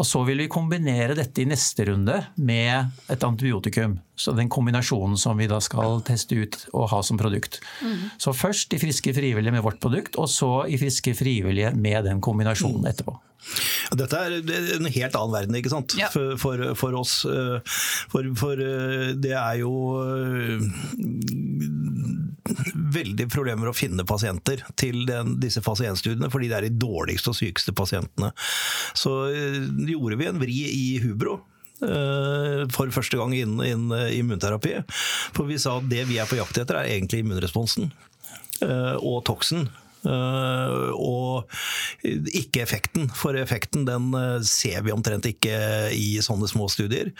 Og 0.00 0.06
så 0.08 0.22
vil 0.24 0.40
vi 0.40 0.48
kombinere 0.50 1.16
dette 1.18 1.42
i 1.42 1.48
neste 1.48 1.84
runde 1.90 2.14
med 2.40 3.10
et 3.12 3.24
antibiotikum. 3.26 3.98
Så 4.16 4.32
den 4.36 4.48
kombinasjonen 4.52 5.18
som 5.20 5.36
vi 5.36 5.50
da 5.50 5.58
skal 5.60 6.00
teste 6.06 6.38
ut 6.38 6.56
og 6.72 6.88
ha 6.94 7.02
som 7.04 7.20
produkt. 7.20 7.60
Mm. 7.84 8.08
Så 8.16 8.32
først 8.32 8.72
i 8.72 8.80
friske 8.80 9.12
frivillige 9.12 9.52
med 9.52 9.64
vårt 9.64 9.82
produkt, 9.82 10.16
og 10.16 10.30
så 10.32 10.64
i 10.64 10.80
friske 10.80 11.12
frivillige 11.18 11.74
med 11.76 12.08
den 12.08 12.24
kombinasjonen 12.24 12.88
etterpå. 12.88 13.18
Dette 13.98 14.18
er 14.18 14.36
en 14.78 14.88
helt 14.88 15.16
annen 15.18 15.34
verden 15.34 15.58
ikke 15.58 15.72
sant? 15.72 15.96
Ja. 15.98 16.08
For, 16.12 16.36
for, 16.40 16.62
for, 16.78 16.96
oss. 16.98 17.14
Eh, 17.28 17.58
for, 18.12 18.28
for, 18.38 18.60
eh, 18.62 19.12
det 19.18 19.34
er 19.36 19.60
jo 19.60 19.72
eh, 20.00 20.62
veldig 22.96 23.28
problemer 23.32 23.70
å 23.70 23.76
finne 23.76 24.06
pasienter 24.08 24.64
til 24.80 25.04
den, 25.08 25.36
disse 25.42 25.62
fase 25.64 25.88
1-studiene, 25.90 26.30
fordi 26.32 26.50
det 26.52 26.58
er 26.58 26.68
de 26.68 26.82
dårligste 26.86 27.32
og 27.32 27.38
sykeste 27.38 27.74
pasientene. 27.76 28.32
Så 28.98 29.12
gjorde 29.32 30.20
vi 30.20 30.30
en 30.30 30.42
vri 30.42 30.60
i 30.70 30.86
Hubro 31.04 31.40
for 31.82 32.92
første 32.94 33.18
gang 33.18 33.32
innen, 33.34 33.58
innen 33.66 34.12
immunterapi. 34.14 34.76
For 35.34 35.48
vi 35.48 35.56
sa 35.58 35.80
at 35.80 35.88
det 35.90 36.04
vi 36.06 36.20
er 36.22 36.28
på 36.30 36.38
jakt 36.38 36.60
etter, 36.62 36.78
er 36.78 36.92
egentlig 36.92 37.24
immunresponsen 37.24 37.90
og 38.62 39.24
toksen. 39.26 39.66
Uh, 40.02 40.90
og 40.98 41.52
ikke 42.02 42.62
effekten. 42.64 43.08
For 43.16 43.36
effekten 43.38 43.86
den 43.86 44.10
ser 44.46 44.82
vi 44.86 44.94
omtrent 44.94 45.26
ikke 45.28 45.54
i 45.94 46.16
sånne 46.24 46.48
små 46.50 46.66
studier. 46.72 47.12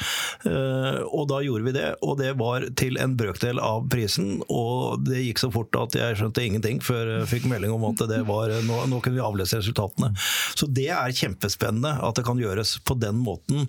Og 0.42 1.28
da 1.30 1.38
gjorde 1.44 1.66
vi 1.68 1.74
det, 1.76 1.86
og 2.02 2.16
det 2.18 2.32
var 2.40 2.66
til 2.78 2.98
en 3.00 3.14
brøkdel 3.18 3.60
av 3.62 3.86
prisen. 3.92 4.40
Og 4.50 5.04
det 5.06 5.22
gikk 5.22 5.42
så 5.42 5.52
fort 5.54 5.78
at 5.78 5.96
jeg 5.98 6.18
skjønte 6.18 6.44
ingenting 6.44 6.82
før 6.84 7.12
jeg 7.12 7.30
fikk 7.30 7.48
melding 7.50 7.74
om 7.74 7.86
at 7.92 8.02
det 8.10 8.22
var, 8.28 8.52
nå, 8.66 8.80
nå 8.90 9.00
kunne 9.02 9.18
vi 9.18 9.24
avlese 9.24 9.60
resultatene. 9.60 10.12
Så 10.58 10.66
det 10.66 10.88
er 10.94 11.16
kjempespennende 11.16 11.94
at 12.02 12.18
det 12.18 12.26
kan 12.26 12.40
gjøres 12.40 12.76
på 12.86 12.96
den 12.98 13.20
måten. 13.22 13.68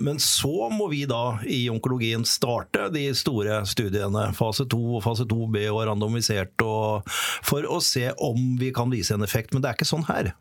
Men 0.00 0.20
så 0.22 0.70
må 0.72 0.90
vi 0.92 1.04
da 1.10 1.38
i 1.48 1.62
onkologien 1.72 2.26
starte 2.28 2.88
de 2.94 3.06
store 3.16 3.62
studiene, 3.68 4.30
fase 4.36 4.66
2 4.70 4.80
og 4.98 5.04
fase 5.04 5.26
2B 5.30 5.64
og 5.70 5.84
randomisert, 5.88 6.54
og, 6.64 7.08
for 7.46 7.66
å 7.68 7.80
se 7.84 8.09
om 8.18 8.56
vi 8.60 8.72
kan 8.74 8.92
vise 8.92 9.14
en 9.14 9.26
effekt. 9.26 9.52
Men 9.54 9.62
det 9.62 9.70
er 9.70 9.78
ikke 9.78 9.88
sånn 9.88 10.06
her. 10.08 10.32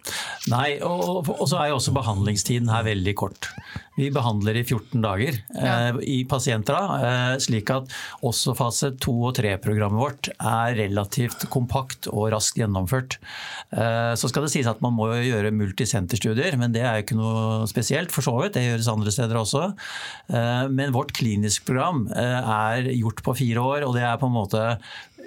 Nei, 0.51 0.79
og, 0.85 1.29
og 1.35 1.45
så 1.49 1.61
er 1.61 1.71
jo 1.71 1.79
også 1.79 1.95
behandlingstiden 1.95 2.71
her 2.73 2.87
veldig 2.87 3.15
kort. 3.19 3.51
Vi 3.99 4.09
behandler 4.15 4.57
i 4.59 4.63
14 4.63 5.01
dager 5.03 5.37
ja. 5.53 5.73
eh, 5.91 5.99
i 6.07 6.17
pasienter, 6.29 6.75
da, 6.75 6.99
eh, 7.03 7.35
slik 7.43 7.71
at 7.73 7.91
også 8.25 8.55
fase 8.57 8.93
2 9.01 9.15
og 9.29 9.35
3-programmet 9.39 9.99
vårt 9.99 10.31
er 10.37 10.77
relativt 10.79 11.45
kompakt 11.51 12.07
og 12.11 12.29
raskt 12.33 12.59
gjennomført. 12.61 13.19
Eh, 13.75 14.13
så 14.19 14.31
skal 14.31 14.47
det 14.47 14.53
sies 14.53 14.69
at 14.69 14.81
man 14.85 14.95
må 14.95 15.09
gjøre 15.17 15.53
multisenterstudier, 15.55 16.57
men 16.61 16.75
det 16.75 16.85
er 16.85 16.99
jo 16.99 17.07
ikke 17.07 17.19
noe 17.19 17.67
spesielt 17.69 18.13
for 18.15 18.25
så 18.25 18.37
vidt. 18.39 18.55
Det 18.55 18.65
gjøres 18.65 18.91
andre 18.91 19.15
steder 19.15 19.41
også. 19.41 19.65
Eh, 20.31 20.65
men 20.71 20.95
vårt 20.95 21.13
kliniske 21.19 21.67
program 21.67 22.07
eh, 22.15 22.39
er 22.39 22.91
gjort 22.95 23.23
på 23.25 23.37
fire 23.43 23.67
år, 23.75 23.87
og 23.87 23.95
det 23.97 24.07
er 24.07 24.19
på 24.21 24.29
en 24.31 24.37
måte 24.39 24.65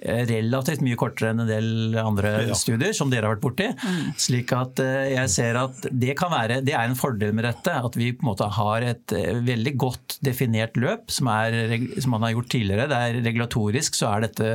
Eh, 0.02 0.24
relativt 0.26 0.80
mye 0.82 0.98
kortere 0.98 1.30
enn 1.30 1.44
en 1.44 1.50
del 1.50 1.98
andre 2.00 2.30
ja. 2.48 2.54
studier 2.58 2.94
som 2.96 3.10
dere 3.12 3.28
har 3.28 3.36
vært 3.36 3.44
borti. 3.44 3.68
Mm. 3.70 4.08
Slik 4.18 4.50
at 4.56 4.80
jeg 4.82 5.30
ser 5.30 5.58
at 5.60 5.84
det 5.86 6.16
kan 6.18 6.32
være 6.32 6.58
Det 6.66 6.74
er 6.74 6.88
en 6.88 6.98
fordel 6.98 7.30
med 7.36 7.46
dette. 7.46 7.70
At 7.70 7.94
vi 7.98 8.10
på 8.10 8.26
en 8.26 8.32
måte 8.32 8.48
har 8.50 8.61
et 8.86 9.14
eh, 9.16 9.40
veldig 9.44 9.72
godt 9.80 10.16
definert 10.24 10.76
løp 10.80 11.12
som, 11.12 11.30
er, 11.32 11.76
som 12.02 12.14
man 12.14 12.26
har 12.26 12.34
gjort 12.34 12.50
tidligere. 12.54 12.88
Det 12.90 12.98
er 12.98 13.18
regulatorisk 13.24 13.98
så 13.98 14.10
er 14.12 14.26
dette 14.26 14.50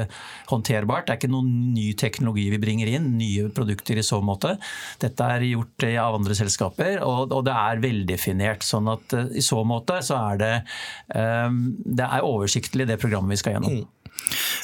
håndterbart. 0.51 1.07
Det 1.07 1.15
er 1.15 1.21
ikke 1.21 1.31
noen 1.33 1.73
ny 1.75 1.89
teknologi 1.99 2.47
vi 2.53 2.61
bringer 2.61 2.91
inn, 2.91 3.11
nye 3.19 3.49
produkter 3.53 3.99
i 3.99 4.05
så 4.05 4.21
måte. 4.25 4.55
Dette 5.01 5.31
er 5.37 5.47
gjort 5.49 5.87
av 5.91 6.19
andre 6.19 6.37
selskaper, 6.37 7.01
og, 7.05 7.33
og 7.35 7.45
det 7.47 7.55
er 7.57 7.83
veldefinert. 7.83 8.65
Sånn 8.67 8.89
at 8.91 9.13
i 9.37 9.43
så 9.45 9.61
måte 9.67 9.99
så 10.05 10.17
er 10.31 10.39
det 10.41 10.53
Det 11.07 12.05
er 12.05 12.25
oversiktlig 12.25 12.87
det 12.89 12.99
programmet 13.01 13.35
vi 13.35 13.41
skal 13.41 13.57
gjennom. 13.57 13.85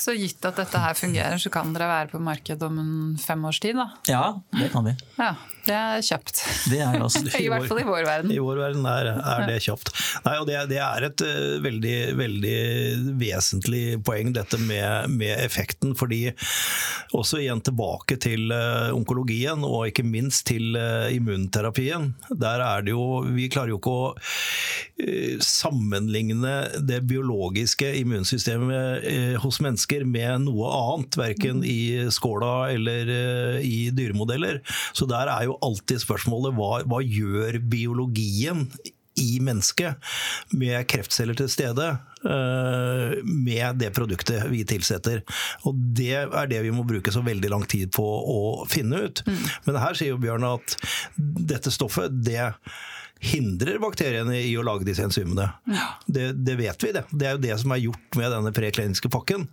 Så 0.03 0.13
gitt 0.17 0.43
at 0.43 0.57
dette 0.59 0.79
her 0.81 0.95
fungerer, 0.97 1.39
så 1.39 1.51
kan 1.53 1.73
dere 1.75 1.87
være 1.87 2.11
på 2.11 2.19
markedet 2.23 2.65
om 2.67 2.79
en 2.81 2.93
fem 3.21 3.43
års 3.47 3.61
tid? 3.63 3.77
da? 3.79 3.89
Ja, 4.09 4.23
det 4.59 4.69
kan 4.73 4.85
vi. 4.87 4.95
Ja, 5.17 5.33
Det 5.63 5.75
er 5.77 6.01
kjapt. 6.03 6.41
Det 6.67 6.79
er 6.83 6.97
også. 6.99 7.21
I 7.39 7.47
hvert 7.47 7.69
fall 7.69 7.79
i 7.79 7.85
vår 7.87 8.03
verden. 8.03 8.33
I 8.35 8.39
vår 8.43 8.59
verden 8.59 8.87
er, 8.89 9.13
er 9.15 9.45
det 9.47 9.61
kjapt. 9.63 9.93
Nei, 10.25 10.33
og 10.41 10.47
det, 10.49 10.57
det 10.73 10.79
er 10.83 11.07
et 11.07 11.23
uh, 11.23 11.53
veldig, 11.63 11.95
veldig 12.19 12.57
vesentlig 13.21 13.83
poeng, 14.03 14.33
dette 14.35 14.59
med, 14.59 15.13
med, 15.13 15.37
effekten. 15.39 15.93
Fordi 15.95 16.25
også 17.15 17.39
igjen 17.39 17.63
tilbake 17.63 18.19
til 18.19 18.51
uh, 18.51 18.91
onkologien, 18.95 19.63
og 19.63 19.87
ikke 19.87 20.03
minst 20.03 20.49
til 20.51 20.75
uh, 20.75 21.07
immunterapien. 21.13 22.11
Der 22.29 22.63
er 22.65 22.83
det 22.83 22.91
jo 22.91 23.23
Vi 23.23 23.47
klarer 23.51 23.71
jo 23.71 23.79
ikke 23.79 23.93
å 23.93 24.11
sammenligne 25.43 26.53
det 26.83 26.99
biologiske 27.07 27.87
immunsystemet 28.01 29.07
hos 29.43 29.59
mennesker 29.63 30.07
med 30.07 30.47
noe 30.47 30.71
annet, 30.73 31.19
verken 31.19 31.61
i 31.67 32.09
skåla 32.13 32.71
eller 32.73 33.13
i 33.59 33.87
dyremodeller. 33.95 34.61
Så 34.95 35.07
der 35.09 35.31
er 35.31 35.47
jo 35.49 35.59
alltid 35.63 36.03
spørsmålet 36.03 36.57
hva, 36.57 36.81
hva 36.87 37.01
gjør 37.03 37.61
biologien 37.71 38.67
i 39.19 39.37
mennesket 39.43 39.95
med 40.57 40.87
kreftceller 40.89 41.37
til 41.37 41.49
stede 41.51 41.85
uh, 41.93 43.13
med 43.23 43.79
det 43.81 43.91
produktet 43.95 44.47
vi 44.51 44.63
tilsetter. 44.67 45.21
Og 45.67 45.77
Det 45.77 46.15
er 46.23 46.49
det 46.49 46.63
vi 46.65 46.73
må 46.73 46.85
bruke 46.87 47.13
så 47.13 47.23
veldig 47.25 47.51
lang 47.53 47.67
tid 47.69 47.93
på 47.93 48.03
å 48.05 48.39
finne 48.69 49.05
ut. 49.05 49.23
Mm. 49.27 49.43
Men 49.67 49.81
her 49.83 49.99
sier 49.99 50.13
jo 50.15 50.21
Bjørn 50.23 50.47
at 50.49 50.77
dette 51.53 51.73
stoffet 51.73 52.13
det 52.23 52.51
hindrer 53.23 53.79
bakteriene 53.79 54.35
i 54.43 54.51
å 54.59 54.63
lage 54.65 54.85
disse 54.87 55.03
enzymene. 55.05 55.45
Ja. 55.71 55.85
Det, 56.05 56.31
det, 56.43 56.57
vet 56.59 56.83
vi, 56.83 56.91
det. 56.95 57.05
Det 57.11 57.27
er 57.27 57.37
jo 57.37 57.41
det 57.45 57.55
som 57.61 57.71
er 57.71 57.81
gjort 57.85 58.17
med 58.19 58.31
denne 58.33 58.51
prekliniske 58.55 59.09
pakken. 59.13 59.45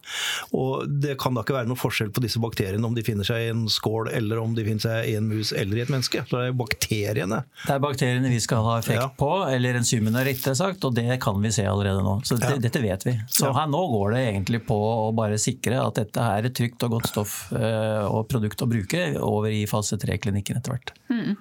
Og 0.56 0.88
det 0.90 1.14
kan 1.22 1.36
da 1.36 1.44
ikke 1.44 1.54
være 1.54 1.70
noen 1.70 1.78
forskjell 1.78 2.10
på 2.14 2.24
disse 2.24 2.42
bakteriene 2.42 2.86
om 2.86 2.96
de 2.96 3.04
finner 3.06 3.26
seg 3.26 3.44
i 3.44 3.50
en 3.52 3.66
skål, 3.70 4.10
eller 4.16 4.42
om 4.42 4.56
de 4.56 4.64
finner 4.66 4.82
seg 4.82 5.12
i 5.12 5.16
en 5.20 5.28
mus 5.30 5.52
eller 5.54 5.78
i 5.78 5.84
et 5.84 5.92
menneske. 5.92 6.24
Så 6.26 6.40
det 6.40 6.50
er 6.50 6.58
bakteriene. 6.58 7.42
Det 7.62 7.76
er 7.76 7.84
bakteriene 7.84 8.32
vi 8.32 8.40
skal 8.42 8.66
ha 8.66 8.78
effekt 8.80 9.00
ja. 9.00 9.08
på, 9.22 9.30
eller 9.50 9.78
enzymene, 9.80 10.24
riktig 10.26 10.56
sagt, 10.58 10.84
og 10.88 10.96
det 10.98 11.20
kan 11.22 11.38
vi 11.42 11.52
se 11.54 11.66
allerede 11.70 12.02
nå. 12.06 12.16
Så 12.26 12.40
det, 12.40 12.56
ja. 12.56 12.62
dette 12.66 12.82
vet 12.82 13.06
vi. 13.06 13.16
Så 13.30 13.52
her 13.54 13.70
nå 13.70 13.84
går 13.94 14.16
det 14.16 14.24
egentlig 14.32 14.64
på 14.66 14.76
å 14.76 15.10
bare 15.16 15.38
sikre 15.40 15.78
at 15.84 16.00
dette 16.00 16.26
er 16.34 16.50
et 16.50 16.56
trygt 16.56 16.82
og 16.86 16.98
godt 16.98 17.12
stoff 17.12 17.38
eh, 17.54 18.02
og 18.02 18.26
produkt 18.30 18.66
å 18.66 18.70
bruke 18.70 19.06
over 19.22 19.54
i 19.54 19.62
fase 19.70 19.98
3-klinikken 20.00 20.58
etter 20.58 20.74
hvert. 20.74 20.94
Mm. 21.12 21.38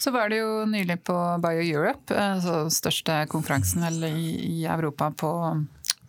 Så 0.00 0.10
var 0.14 0.30
det 0.32 0.40
jo 0.40 0.64
nylig 0.68 0.98
på 1.06 1.16
BioEurope, 1.42 2.16
altså 2.16 2.64
største 2.72 3.22
konferansen 3.30 3.84
vel 3.86 4.08
i, 4.10 4.64
Europa 4.64 5.10
på 5.16 5.30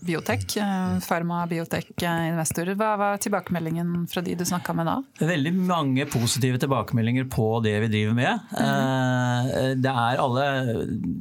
biotek, 0.01 0.47
farma- 0.55 1.01
Pharma 1.05 1.39
biotek-investorer. 1.49 2.73
Hva 2.79 2.95
var 2.97 3.19
tilbakemeldingen 3.21 4.07
fra 4.09 4.23
de 4.25 4.33
du 4.35 4.45
snakka 4.47 4.73
med 4.73 4.89
da? 4.89 4.95
Veldig 5.21 5.51
mange 5.59 6.07
positive 6.09 6.57
tilbakemeldinger 6.61 7.27
på 7.29 7.51
det 7.65 7.75
vi 7.83 7.91
driver 7.91 8.17
med. 8.17 8.47
Mm. 8.55 9.83
Det 9.83 9.93
er 10.07 10.23
alle, 10.23 10.47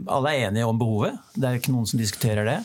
alle 0.09 0.33
er 0.33 0.49
enige 0.49 0.71
om 0.71 0.81
behovet, 0.81 1.21
det 1.37 1.45
er 1.51 1.61
ikke 1.61 1.75
noen 1.77 1.91
som 1.91 2.01
diskuterer 2.01 2.49
det. 2.49 2.59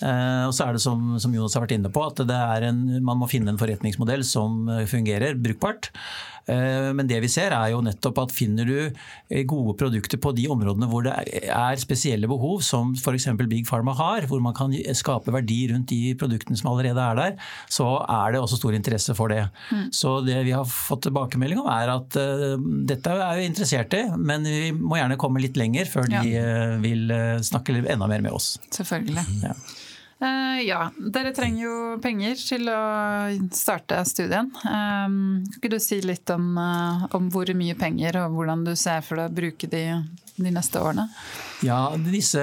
Og 0.00 0.54
så 0.56 0.64
er 0.64 0.76
det 0.76 0.80
som, 0.80 1.18
som 1.20 1.34
Jonas 1.36 1.52
har 1.58 1.66
vært 1.66 1.76
inne 1.76 1.92
på, 1.92 2.06
at 2.08 2.22
en, 2.24 2.78
man 3.04 3.20
må 3.20 3.28
finne 3.28 3.52
en 3.52 3.60
forretningsmodell 3.60 4.24
som 4.24 4.64
fungerer 4.88 5.36
brukbart. 5.36 5.90
Eh, 6.50 6.90
men 6.96 7.08
det 7.10 7.20
vi 7.22 7.30
ser 7.30 7.54
er 7.54 7.72
jo 7.74 7.82
nettopp 7.84 8.22
at 8.24 8.34
finner 8.34 8.68
du 8.68 8.76
eh, 8.82 9.44
gode 9.48 9.76
produkter 9.80 10.20
på 10.22 10.32
de 10.36 10.46
områdene 10.50 10.88
hvor 10.90 11.06
det 11.06 11.14
er 11.46 11.82
spesielle 11.82 12.30
behov, 12.30 12.60
som 12.66 12.94
f.eks. 12.98 13.28
Big 13.50 13.66
Pharma 13.68 13.94
har, 13.98 14.26
hvor 14.30 14.42
man 14.42 14.56
kan 14.56 14.74
skape 14.96 15.34
verdi 15.34 15.62
rundt 15.72 15.90
de 15.92 16.14
produktene 16.20 16.58
som 16.58 16.72
allerede 16.72 17.02
er 17.02 17.20
der, 17.20 17.36
så 17.70 17.88
er 18.04 18.34
det 18.34 18.42
også 18.42 18.60
stor 18.60 18.76
interesse 18.76 19.16
for 19.18 19.32
det. 19.32 19.44
Mm. 19.70 19.88
Så 19.94 20.18
det 20.26 20.40
vi 20.46 20.54
har 20.56 20.66
fått 20.68 21.06
tilbakemelding 21.06 21.62
om 21.62 21.70
er 21.72 21.92
at 21.92 22.16
uh, 22.18 22.56
dette 22.88 23.12
er 23.14 23.38
vi 23.38 23.46
interessert 23.48 23.94
i, 23.96 24.04
men 24.16 24.46
vi 24.46 24.70
må 24.76 24.98
gjerne 24.98 25.18
komme 25.20 25.42
litt 25.42 25.58
lenger 25.60 25.88
før 25.90 26.10
ja. 26.10 26.24
de 26.24 26.34
uh, 26.40 26.76
vil 26.82 27.14
snakke 27.46 27.80
enda 27.80 28.08
mer 28.10 28.24
med 28.24 28.34
oss. 28.36 28.54
Selvfølgelig. 28.74 29.24
Ja. 29.44 29.54
Uh, 30.20 30.60
ja, 30.60 30.90
dere 31.00 31.32
trenger 31.32 31.62
jo 31.64 31.76
penger 32.04 32.36
til 32.36 32.68
å 32.68 32.80
starte 33.56 34.02
studien. 34.04 34.50
Um, 34.68 35.40
kan 35.46 35.56
ikke 35.56 35.72
du 35.72 35.78
si 35.80 36.02
litt 36.04 36.28
om, 36.34 36.52
uh, 36.60 37.06
om, 37.16 37.30
hvor 37.32 37.48
mye 37.56 37.76
penger 37.80 38.20
og 38.24 38.36
hvordan 38.36 38.66
du 38.68 38.74
ser 38.76 39.00
for 39.06 39.16
deg 39.16 39.32
å 39.32 39.38
bruke 39.40 39.70
de 39.70 39.84
de 40.40 40.52
neste 40.52 40.80
årene? 40.80 41.08
Ja, 41.60 41.92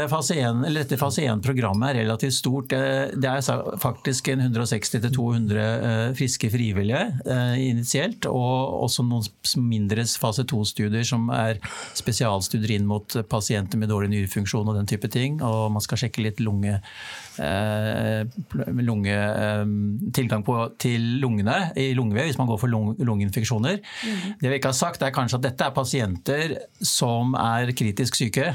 fase 0.10 0.36
1, 0.38 0.62
Dette 0.76 0.98
fase 1.00 1.24
1-programmet 1.26 1.90
er 1.90 2.04
relativt 2.04 2.36
stort. 2.38 2.70
Det 2.70 3.30
er 3.30 3.78
faktisk 3.82 4.30
160-200 4.30 5.58
eh, 5.58 6.02
friske 6.18 6.52
frivillige 6.54 7.02
eh, 7.26 7.56
initielt. 7.66 8.28
Og 8.30 8.84
også 8.86 9.06
noen 9.08 9.26
mindre 9.66 10.06
fase 10.22 10.46
2-studier 10.46 11.06
som 11.08 11.32
er 11.34 11.58
spesialstudier 11.98 12.76
inn 12.78 12.86
mot 12.90 13.18
pasienter 13.30 13.82
med 13.82 13.90
dårlig 13.90 14.12
nyrefunksjon 14.14 14.70
og 14.70 14.78
den 14.78 14.90
type 14.90 15.10
ting. 15.14 15.42
Og 15.42 15.72
man 15.74 15.82
skal 15.82 16.04
sjekke 16.04 16.22
litt 16.22 16.44
lunge, 16.44 16.78
eh, 17.42 18.22
lunge 18.78 19.18
tilgang 20.14 20.46
på, 20.46 20.60
til 20.78 21.10
lungene 21.24 21.72
i 21.74 21.90
lungevev 21.98 22.30
hvis 22.30 22.38
man 22.38 22.52
går 22.52 22.62
for 22.62 23.02
lungeinfeksjoner. 23.02 23.82
Mm. 23.82 24.38
Det 24.44 24.54
vi 24.54 24.62
ikke 24.62 24.76
har 24.76 24.78
sagt 24.78 25.02
er 25.02 25.16
kanskje 25.16 25.42
at 25.42 25.50
dette 25.50 25.72
er 25.72 25.76
pasienter 25.76 26.56
som 26.86 27.34
er 27.42 27.74
kritisk 27.78 28.22
syke 28.22 28.54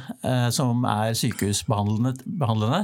som 0.54 0.84
er 0.88 1.16
sykehusbehandlende. 1.18 2.82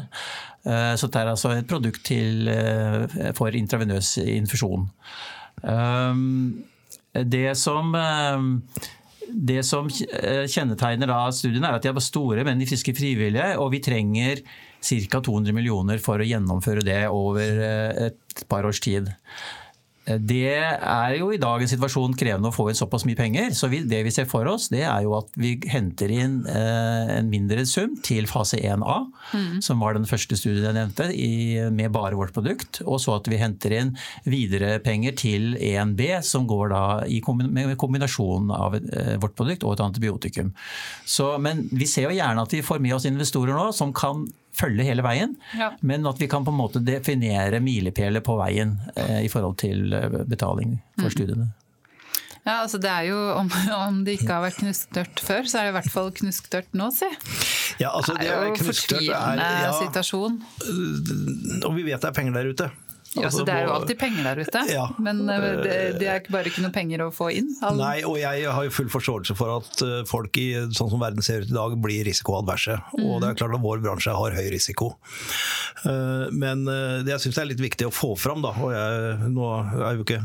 Eh, 0.69 0.95
så 0.99 1.09
det 1.09 1.21
er 1.21 1.33
altså 1.33 1.55
et 1.55 1.69
produkt 1.71 2.05
til, 2.09 2.49
eh, 2.49 3.33
for 3.39 3.55
intravenøs 3.55 4.17
infusjon. 4.25 4.89
Det 7.19 7.51
som 7.57 7.97
det 9.29 9.63
som 9.67 9.89
kjennetegner 9.91 11.11
da 11.11 11.19
studiene, 11.35 11.69
er 11.69 11.77
at 11.77 11.85
de 11.85 11.91
er 11.91 12.01
store, 12.01 12.45
men 12.47 12.61
de 12.61 12.69
friske 12.69 12.95
frivillige. 12.97 13.59
Og 13.59 13.73
vi 13.75 13.81
trenger 13.85 14.41
ca. 14.81 15.21
200 15.21 15.53
millioner 15.53 15.99
for 15.99 16.21
å 16.21 16.29
gjennomføre 16.29 16.85
det 16.87 17.03
over 17.11 17.61
et 18.07 18.45
par 18.49 18.65
års 18.65 18.81
tid. 18.81 19.11
Det 20.09 20.57
er 20.57 21.15
jo 21.19 21.29
i 21.35 21.41
dagens 21.41 21.75
situasjon 21.75 22.17
krevende 22.19 22.49
å 22.49 22.55
få 22.55 22.69
inn 22.71 22.79
såpass 22.79 23.05
mye 23.09 23.19
penger. 23.19 23.53
Så 23.57 23.69
vi, 23.73 23.83
det 23.89 24.01
vi 24.07 24.13
ser 24.15 24.29
for 24.31 24.49
oss, 24.49 24.69
det 24.73 24.85
er 24.89 25.05
jo 25.05 25.15
at 25.19 25.29
vi 25.39 25.55
henter 25.69 26.13
inn 26.15 26.41
eh, 26.49 27.13
en 27.19 27.29
mindre 27.29 27.67
sum 27.69 27.99
til 28.05 28.29
fase 28.31 28.61
1A, 28.61 28.97
mm. 29.35 29.61
som 29.65 29.85
var 29.85 29.99
den 29.99 30.09
første 30.09 30.39
studien 30.39 30.69
jeg 30.71 30.79
nevnte, 30.79 31.11
i, 31.13 31.61
med 31.75 31.93
bare 31.95 32.17
vårt 32.19 32.35
produkt. 32.37 32.81
Og 32.87 33.03
så 33.05 33.19
at 33.19 33.29
vi 33.29 33.41
henter 33.41 33.77
inn 33.77 33.95
videre 34.29 34.79
penger 34.85 35.17
til 35.21 35.53
1B, 35.61 36.23
som 36.27 36.49
går 36.49 36.73
da 36.73 36.83
i 37.09 37.21
kombinasjonen 37.23 38.53
av 38.55 38.79
eh, 38.81 39.15
vårt 39.21 39.37
produkt 39.39 39.67
og 39.67 39.77
et 39.77 39.85
antibiotikum. 39.85 40.55
Så, 41.05 41.35
men 41.43 41.67
vi 41.73 41.89
ser 41.89 42.09
jo 42.09 42.17
gjerne 42.17 42.45
at 42.45 42.55
vi 42.55 42.65
får 42.65 42.83
med 42.85 42.97
oss 42.97 43.09
investorer 43.09 43.57
nå 43.57 43.71
som 43.77 43.93
kan 43.97 44.27
følge 44.59 44.87
hele 44.89 45.05
veien, 45.07 45.37
ja. 45.59 45.73
men 45.87 46.07
at 46.09 46.21
vi 46.21 46.29
kan 46.31 46.47
på 46.47 46.55
en 46.55 46.61
måte 46.61 46.83
definere 46.85 47.61
milepæler 47.65 48.25
på 48.25 48.37
veien 48.41 48.77
eh, 48.97 49.23
i 49.27 49.31
forhold 49.33 49.59
til 49.63 49.95
eh, 49.95 50.21
betaling 50.29 50.79
for 50.99 51.09
mm. 51.09 51.15
studiene. 51.15 51.51
Ja, 52.49 52.63
altså 52.63 52.79
det 52.81 52.89
er 52.89 53.05
jo, 53.11 53.17
om, 53.37 53.51
om, 53.77 54.03
det 54.07 54.19
ikke 54.19 54.33
har 54.33 54.45
vært 54.47 54.61
knusktørt 54.63 55.21
før, 55.21 55.49
så 55.51 55.61
er 55.61 55.69
det 55.69 55.73
i 55.75 55.77
hvert 55.77 55.93
fall 55.93 56.11
knusktørt 56.17 56.71
nå, 56.79 56.89
si. 56.97 57.09
Ja, 57.83 57.93
altså, 57.93 58.15
det 58.17 58.31
er 58.31 58.47
jo 58.49 58.69
fortvilende 58.71 59.49
ja, 59.67 59.73
situasjon. 59.77 60.39
Og 61.69 61.75
vi 61.77 61.85
vet 61.91 62.01
det 62.01 62.09
er 62.09 62.17
penger 62.17 62.39
der 62.39 62.53
ute. 62.55 62.71
Ja, 63.17 63.31
så 63.33 63.45
Det 63.45 63.55
er 63.55 63.65
jo 63.65 63.73
alltid 63.73 63.99
penger 64.01 64.27
der 64.27 64.41
ute, 64.45 64.63
ja. 64.77 64.85
men 65.01 65.23
eh, 65.33 65.47
det, 65.63 65.77
det, 66.03 66.09
er 66.13 66.27
bare 66.33 66.51
ikke 66.51 66.65
noe 66.65 66.75
penger 66.75 67.07
å 67.07 67.09
få 67.15 67.31
inn? 67.33 67.49
All... 67.65 67.79
Nei, 67.81 68.03
og 68.05 68.19
jeg 68.21 68.45
har 68.53 68.67
jo 68.67 68.75
full 68.75 68.91
forståelse 68.93 69.37
for 69.39 69.55
at 69.57 69.83
eh, 69.85 70.03
folk 70.09 70.37
i 70.41 70.49
sånn 70.77 70.93
som 70.93 71.01
verden 71.01 71.25
ser 71.25 71.47
ut 71.47 71.53
i 71.53 71.57
dag, 71.57 71.77
blir 71.81 72.05
risikoadverse. 72.09 72.77
Mm. 72.99 73.07
Og 73.07 73.23
det 73.23 73.31
er 73.31 73.41
klart 73.41 73.57
at 73.57 73.65
vår 73.65 73.83
bransje 73.85 74.13
har 74.13 74.37
høy 74.37 74.51
risiko. 74.53 74.91
Eh, 75.89 76.29
men 76.37 76.67
det 76.69 77.15
jeg 77.15 77.25
syns 77.25 77.41
er 77.41 77.49
litt 77.49 77.63
viktig 77.63 77.89
å 77.89 77.95
få 77.95 78.13
fram, 78.19 78.45
da, 78.45 78.53
og 78.61 78.75
jeg, 78.75 79.33
nå 79.33 79.49
er 79.79 79.99
jo 79.99 80.05
ikke 80.05 80.21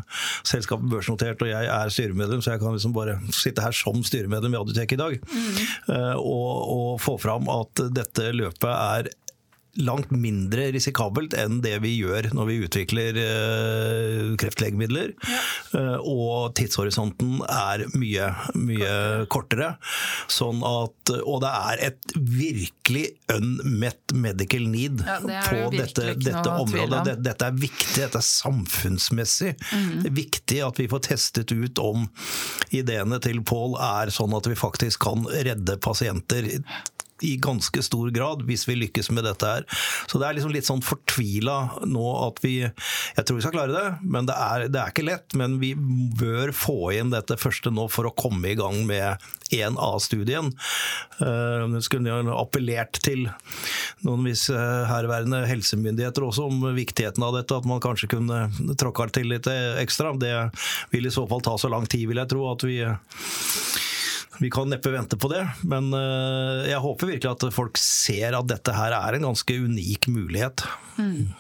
selskapet 0.50 0.92
børsnotert 0.92 1.44
og 1.46 1.52
jeg 1.54 1.72
er 1.72 1.94
styremedlem, 1.94 2.44
så 2.44 2.56
jeg 2.56 2.64
kan 2.64 2.76
liksom 2.76 2.96
bare 2.96 3.18
sitte 3.32 3.64
her 3.64 3.76
som 3.76 4.04
styremedlem 4.04 4.56
i 4.56 4.60
Adutek 4.60 4.96
i 4.96 5.00
dag, 5.00 5.20
mm. 5.24 5.60
og, 6.20 6.52
og 6.76 6.88
få 7.04 7.16
fram 7.22 7.48
at 7.54 7.86
dette 7.96 8.32
løpet 8.36 8.72
er 8.74 9.14
langt 9.82 10.12
mindre 10.14 10.68
risikabelt 10.76 11.34
enn 11.38 11.58
det 11.64 11.80
vi 11.82 11.96
gjør 11.98 12.30
når 12.38 12.50
vi 12.50 12.58
utvikler 12.68 13.18
uh, 13.18 14.34
kreftlegemidler. 14.38 15.14
Ja. 15.26 15.40
Uh, 15.74 15.98
og 16.04 16.54
tidshorisonten 16.60 17.40
er 17.50 17.86
mye, 17.98 18.30
mye 18.54 18.94
kortere. 19.34 19.74
Sånn 20.32 20.62
at, 20.68 21.14
og 21.24 21.42
det 21.44 21.54
er 21.74 21.84
et 21.90 22.14
virkelig 22.14 23.08
unmet 23.34 24.14
medical 24.14 24.68
need 24.70 25.02
ja, 25.08 25.18
på 25.48 25.72
dette, 25.74 26.14
dette 26.22 26.54
området. 26.54 27.18
Dette 27.26 27.50
er 27.50 27.58
viktig, 27.58 28.04
dette 28.04 28.22
er 28.22 28.28
samfunnsmessig 28.28 29.56
mm. 29.58 30.08
viktig 30.14 30.62
at 30.68 30.82
vi 30.82 30.90
får 30.92 31.06
testet 31.10 31.54
ut 31.54 31.82
om 31.82 32.06
ideene 32.74 33.20
til 33.24 33.42
Pål 33.44 33.78
er 33.82 34.14
sånn 34.14 34.34
at 34.38 34.48
vi 34.50 34.56
faktisk 34.58 35.04
kan 35.08 35.26
redde 35.34 35.80
pasienter 35.84 36.48
i 37.24 37.36
ganske 37.42 37.84
stor 37.86 38.12
grad, 38.14 38.44
hvis 38.48 38.68
vi 38.68 38.78
lykkes 38.82 39.12
med 39.16 39.28
dette 39.28 39.48
her. 39.48 39.68
Så 40.08 40.20
det 40.20 40.28
er 40.28 40.38
liksom 40.38 40.54
litt 40.54 40.68
sånn 40.68 40.84
fortvila 40.84 41.58
nå 41.88 42.06
at 42.28 42.42
vi 42.44 42.54
Jeg 42.64 43.26
tror 43.26 43.38
vi 43.38 43.44
skal 43.46 43.56
klare 43.56 43.74
det, 43.76 43.88
men 44.04 44.28
det 44.30 44.36
er, 44.38 44.68
det 44.72 44.82
er 44.82 44.92
ikke 44.94 45.08
lett. 45.08 45.38
Men 45.40 45.60
vi 45.62 45.74
bør 45.76 46.54
få 46.56 46.94
inn 46.98 47.14
dette 47.14 47.40
første 47.40 47.72
nå 47.74 47.88
for 47.92 48.10
å 48.10 48.16
komme 48.18 48.52
i 48.52 48.58
gang 48.60 48.84
med 48.90 49.24
1A-studien. 49.54 50.52
Uh, 51.20 51.80
skulle 51.84 52.10
jo 52.10 52.36
appellert 52.38 53.00
til 53.06 53.28
noen 54.06 54.26
vis 54.28 54.48
uh, 54.54 54.84
herværende 54.90 55.44
helsemyndigheter 55.50 56.26
også 56.26 56.48
om 56.50 56.64
viktigheten 56.76 57.24
av 57.26 57.38
dette, 57.38 57.56
at 57.58 57.70
man 57.70 57.84
kanskje 57.84 58.12
kunne 58.16 58.48
tråkka 58.80 59.10
til 59.14 59.30
litt 59.34 59.50
ekstra. 59.50 60.16
Det 60.20 60.34
vil 60.94 61.08
i 61.08 61.14
så 61.14 61.28
fall 61.30 61.44
ta 61.46 61.58
så 61.60 61.72
lang 61.72 61.88
tid, 61.88 62.08
vil 62.10 62.22
jeg 62.24 62.34
tro, 62.34 62.48
at 62.52 62.66
vi 62.68 62.80
vi 64.40 64.50
kan 64.52 64.70
neppe 64.70 64.92
vente 64.94 65.18
på 65.18 65.30
det, 65.32 65.44
men 65.62 65.94
eh, 65.94 66.70
jeg 66.72 66.82
håper 66.84 67.12
virkelig 67.14 67.32
at 67.32 67.54
folk 67.54 67.78
ser 67.82 68.38
at 68.38 68.50
dette 68.50 68.74
her 68.76 68.96
er 68.98 69.18
en 69.18 69.30
ganske 69.30 69.60
unik 69.68 70.10
mulighet. 70.14 70.66
Mm. 70.98 71.34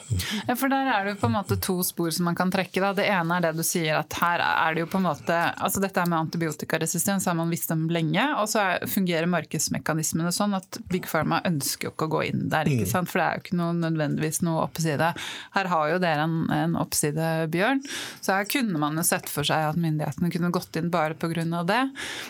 Ja, 0.47 0.55
for 0.55 0.71
der 0.71 0.87
er 0.89 1.05
det 1.05 1.13
jo 1.13 1.19
på 1.21 1.29
en 1.29 1.35
måte 1.35 1.57
to 1.61 1.75
spor 1.85 2.09
som 2.13 2.25
man 2.25 2.37
kan 2.37 2.51
trekke. 2.51 2.81
Da. 2.81 2.93
Det 2.97 3.05
ene 3.09 3.37
er 3.37 3.45
det 3.45 3.51
du 3.57 3.63
sier 3.65 3.99
at 3.99 4.17
her 4.17 4.41
er 4.41 4.73
det 4.73 4.83
jo 4.83 4.89
på 4.89 4.97
en 4.97 5.05
måte 5.05 5.35
altså 5.53 5.81
Dette 5.83 6.05
med 6.09 6.17
antibiotikaresistens 6.17 7.27
har 7.29 7.37
man 7.37 7.51
visst 7.53 7.71
om 7.73 7.85
lenge, 7.93 8.23
og 8.39 8.47
så 8.49 8.63
fungerer 8.89 9.29
markedsmekanismene 9.29 10.31
sånn 10.33 10.55
at 10.57 10.79
Big 10.91 11.07
Pharma 11.09 11.41
ønsker 11.47 11.89
jo 11.89 11.93
ikke 11.93 12.07
å 12.09 12.13
gå 12.15 12.23
inn 12.31 12.47
der, 12.53 12.69
ikke 12.69 12.87
mm. 12.87 12.91
sant? 12.93 13.11
for 13.11 13.21
det 13.21 13.25
er 13.25 13.37
jo 13.37 13.43
ikke 13.45 13.59
noe, 13.59 13.77
nødvendigvis 13.83 14.41
noe 14.45 14.63
oppside. 14.65 15.11
Her 15.57 15.71
har 15.73 15.91
jo 15.93 16.01
dere 16.03 16.27
en, 16.27 16.37
en 16.53 16.77
oppside, 16.79 17.29
Bjørn, 17.53 17.83
så 18.23 18.39
her 18.39 18.49
kunne 18.49 18.81
man 18.81 18.97
jo 18.99 19.05
sett 19.07 19.29
for 19.31 19.47
seg 19.47 19.69
at 19.73 19.79
myndighetene 19.79 20.31
kunne 20.33 20.53
gått 20.55 20.79
inn 20.79 20.91
bare 20.93 21.17
pga. 21.19 21.63
det. 21.67 21.81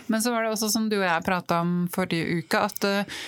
Men 0.08 0.22
så 0.24 0.34
var 0.34 0.43
det 0.43 0.52
også 0.53 0.69
som 0.72 0.88
du 0.91 1.00
og 1.01 1.07
jeg 1.07 1.25
prata 1.25 1.62
om 1.63 1.74
forrige 1.93 2.39
uke, 2.39 2.60
at 2.60 2.88
uh, 2.89 3.19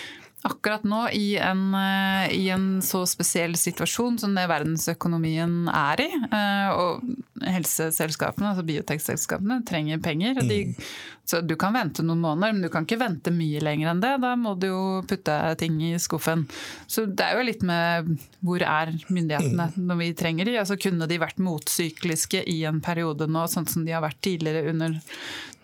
akkurat 0.45 0.85
nå 0.87 1.01
i 1.15 1.35
en, 1.41 1.67
uh, 1.75 2.25
i 2.33 2.49
en, 2.53 2.81
så 2.85 3.03
spesiell 3.09 3.55
situasjon 3.59 4.19
som 4.21 4.35
det 4.37 4.45
verdensøkonomien 4.51 5.69
er 5.71 6.03
i, 6.05 6.07
uh, 6.31 6.69
og 6.75 7.45
helseselskapene, 7.45 8.51
altså 8.51 8.65
biotekselskapene, 8.67 9.59
trenger 9.67 10.01
penger. 10.03 10.39
De, 10.45 10.59
mm. 10.71 10.89
så 11.27 11.41
du 11.41 11.55
kan 11.59 11.75
vente 11.75 12.05
noen 12.05 12.23
måneder, 12.23 12.53
men 12.55 12.67
du 12.67 12.71
kan 12.73 12.87
ikke 12.87 13.01
vente 13.01 13.33
mye 13.35 13.63
lenger 13.63 13.91
enn 13.91 14.03
det. 14.03 14.13
Da 14.23 14.35
må 14.39 14.55
du 14.59 14.69
jo 14.69 14.83
putte 15.09 15.39
ting 15.61 15.81
i 15.83 15.95
skuffen. 16.01 16.45
Så 16.87 17.07
det 17.09 17.25
er 17.25 17.39
jo 17.39 17.49
litt 17.49 17.65
med 17.65 18.13
hvor 18.45 18.63
er 18.63 18.93
myndighetene 19.09 19.71
mm. 19.73 19.81
når 19.89 20.01
vi 20.03 20.13
trenger 20.17 20.49
de? 20.49 20.59
Altså 20.61 20.79
Kunne 20.79 21.09
de 21.09 21.19
vært 21.21 21.41
motsykliske 21.41 22.45
i 22.51 22.61
en 22.69 22.79
periode 22.85 23.27
nå, 23.29 23.47
sånn 23.51 23.67
som 23.69 23.85
de 23.85 23.93
har 23.95 24.05
vært 24.05 24.23
tidligere 24.25 24.71
under 24.71 24.97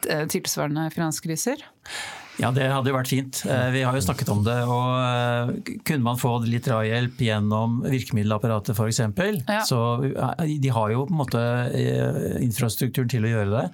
Eh, 0.09 0.27
tilsvarende 0.27 0.89
finanskriser? 0.89 1.61
Ja, 2.41 2.49
det 2.55 2.67
hadde 2.71 2.89
jo 2.89 2.97
vært 2.97 3.11
fint. 3.11 3.43
Eh, 3.45 3.67
vi 3.75 3.83
har 3.85 3.95
jo 3.95 4.03
snakket 4.03 4.31
om 4.33 4.41
det. 4.45 4.57
og 4.65 4.87
eh, 4.97 5.75
Kunne 5.87 6.05
man 6.05 6.21
få 6.21 6.33
litt 6.47 6.65
drahjelp 6.65 7.21
gjennom 7.21 7.81
virkemiddelapparatet 7.85 8.73
f.eks., 8.73 9.03
ja. 9.03 9.61
så 9.67 9.81
de 10.41 10.73
har 10.73 10.95
jo 10.95 11.05
på 11.05 11.13
en 11.13 11.21
måte 11.21 11.43
infrastrukturen 12.41 13.11
til 13.11 13.27
å 13.27 13.35
gjøre 13.35 13.53
det. 13.53 13.67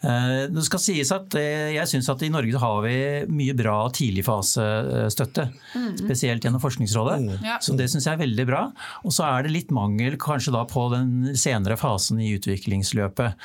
Eh, 0.00 0.46
det 0.48 0.62
skal 0.64 0.80
sies 0.80 1.10
at 1.12 1.34
eh, 1.36 1.74
Jeg 1.74 1.88
syns 1.90 2.08
at 2.08 2.22
i 2.24 2.30
Norge 2.32 2.60
har 2.60 2.78
vi 2.86 2.96
mye 3.28 3.54
bra 3.56 3.76
tidligfasestøtte. 3.92 5.46
Mm. 5.76 5.90
Spesielt 6.00 6.46
gjennom 6.46 6.62
Forskningsrådet. 6.62 7.18
Mm. 7.26 7.48
Så 7.60 7.76
det 7.76 7.90
syns 7.92 8.08
jeg 8.08 8.16
er 8.16 8.22
veldig 8.22 8.46
bra. 8.48 8.62
Og 9.04 9.14
så 9.14 9.26
er 9.28 9.44
det 9.44 9.54
litt 9.54 9.74
mangel 9.74 10.16
kanskje 10.20 10.54
da 10.56 10.64
på 10.68 10.86
den 10.94 11.36
senere 11.38 11.76
fasen 11.80 12.20
i 12.22 12.32
utviklingsløpet. 12.38 13.36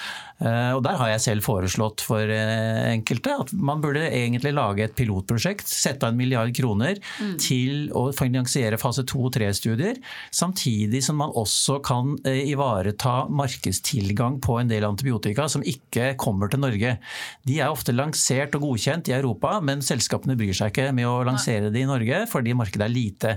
Eh, 0.46 0.72
og 0.76 0.82
der 0.88 1.00
har 1.02 1.12
jeg 1.14 1.26
selv 1.26 1.48
foreslått 1.48 2.04
for 2.06 2.32
enkelte 2.36 3.36
at 3.44 3.52
man 3.56 3.84
burde 3.84 4.06
egentlig 4.08 4.54
lage 4.56 4.86
et 4.86 4.96
pilotprosjekt. 4.98 5.68
Sette 5.68 6.08
av 6.08 6.14
en 6.14 6.20
milliard 6.20 6.54
kroner 6.56 7.00
mm. 7.20 7.36
til 7.42 7.90
å 7.96 8.08
finansiere 8.16 8.80
fase 8.80 9.04
2 9.08 9.26
og 9.28 9.36
3-studier. 9.36 10.00
Samtidig 10.36 11.04
som 11.04 11.20
man 11.20 11.36
også 11.36 11.82
kan 11.86 12.16
ivareta 12.26 13.26
markedstilgang 13.28 14.40
på 14.44 14.60
en 14.62 14.72
del 14.72 14.88
antibiotika 14.88 15.50
som 15.52 15.64
ikke 15.66 16.14
kommer 16.20 16.45
kommer 16.46 16.54
til 16.54 16.64
Norge. 16.64 16.98
De 17.48 17.60
er 17.60 17.72
ofte 17.72 17.94
lansert 17.96 18.56
og 18.56 18.66
godkjent 18.66 19.10
i 19.10 19.16
Europa, 19.18 19.60
men 19.62 19.84
selskapene 19.86 20.38
bryr 20.38 20.54
seg 20.56 20.72
ikke 20.72 20.92
med 20.96 21.08
å 21.10 21.24
lansere 21.26 21.72
det 21.74 21.82
i 21.82 21.90
Norge 21.90 22.26
fordi 22.30 22.56
markedet 22.58 22.86
er 22.86 22.94
lite. 22.94 23.34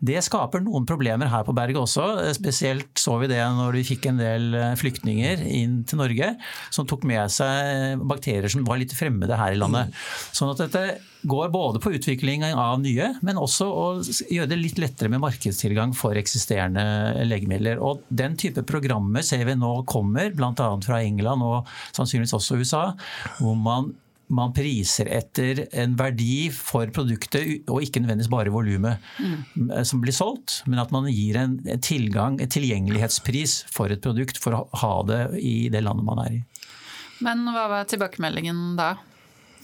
Det 0.00 0.20
skaper 0.24 0.64
noen 0.64 0.86
problemer 0.88 1.30
her 1.32 1.44
på 1.46 1.54
berget 1.56 1.80
også. 1.80 2.06
Spesielt 2.36 2.88
så 3.00 3.18
vi 3.22 3.30
det 3.30 3.40
når 3.40 3.80
vi 3.80 3.86
fikk 3.92 4.10
en 4.10 4.20
del 4.20 4.54
eh, 4.54 4.76
flyktninger 4.78 5.44
inn 5.46 5.82
til 5.88 6.00
Norge 6.00 6.32
som 6.74 6.88
tok 6.88 7.06
med 7.08 7.32
seg 7.32 8.00
bakterier 8.06 8.48
som 8.52 8.64
var 8.66 8.80
litt 8.80 8.94
fremmede 8.96 9.38
her 9.38 9.54
i 9.54 9.60
landet. 9.60 9.92
Sånn 10.36 10.52
at 10.52 10.64
dette 10.66 10.86
går 11.26 11.50
både 11.54 11.82
på 11.82 11.92
utvikling 11.96 12.44
av 12.46 12.80
nye, 12.82 13.10
men 13.26 13.40
også 13.40 13.66
å 13.66 13.86
gjøre 14.30 14.50
det 14.52 14.60
litt 14.60 14.80
lettere 14.80 15.10
med 15.12 15.22
markedstilgang 15.24 15.94
for 15.96 16.18
eksisterende 16.18 17.26
legemidler. 17.26 17.82
Og 17.82 18.06
Den 18.08 18.38
type 18.40 18.64
programmer 18.68 19.26
ser 19.26 19.44
vi 19.48 19.58
nå 19.58 19.72
kommer, 19.90 20.32
bl.a. 20.36 20.72
fra 20.86 21.02
England 21.02 21.44
og 21.46 21.70
sannsynligvis 21.96 22.36
også 22.38 22.60
USA, 22.62 22.88
hvor 23.40 23.56
man 23.58 23.94
man 24.26 24.50
priser 24.50 25.06
etter 25.14 25.60
en 25.78 25.92
verdi 25.98 26.48
for 26.50 26.90
produktet, 26.94 27.68
og 27.70 27.84
ikke 27.84 28.02
nødvendigvis 28.02 28.30
bare 28.32 28.50
volumet 28.50 29.02
mm. 29.22 29.70
som 29.86 30.00
blir 30.02 30.14
solgt, 30.16 30.60
men 30.66 30.82
at 30.82 30.90
man 30.94 31.06
gir 31.12 31.38
en 31.38 31.56
tilgang, 31.84 32.40
en 32.42 32.50
tilgjengelighetspris 32.50 33.60
for 33.70 33.92
et 33.94 34.02
produkt 34.02 34.40
for 34.42 34.58
å 34.58 34.64
ha 34.82 34.94
det 35.06 35.20
i 35.38 35.68
det 35.72 35.84
landet 35.86 36.08
man 36.08 36.24
er 36.24 36.38
i. 36.40 36.42
Men 37.22 37.46
hva 37.48 37.68
var 37.70 37.86
tilbakemeldingen 37.88 38.74
da? 38.78 38.96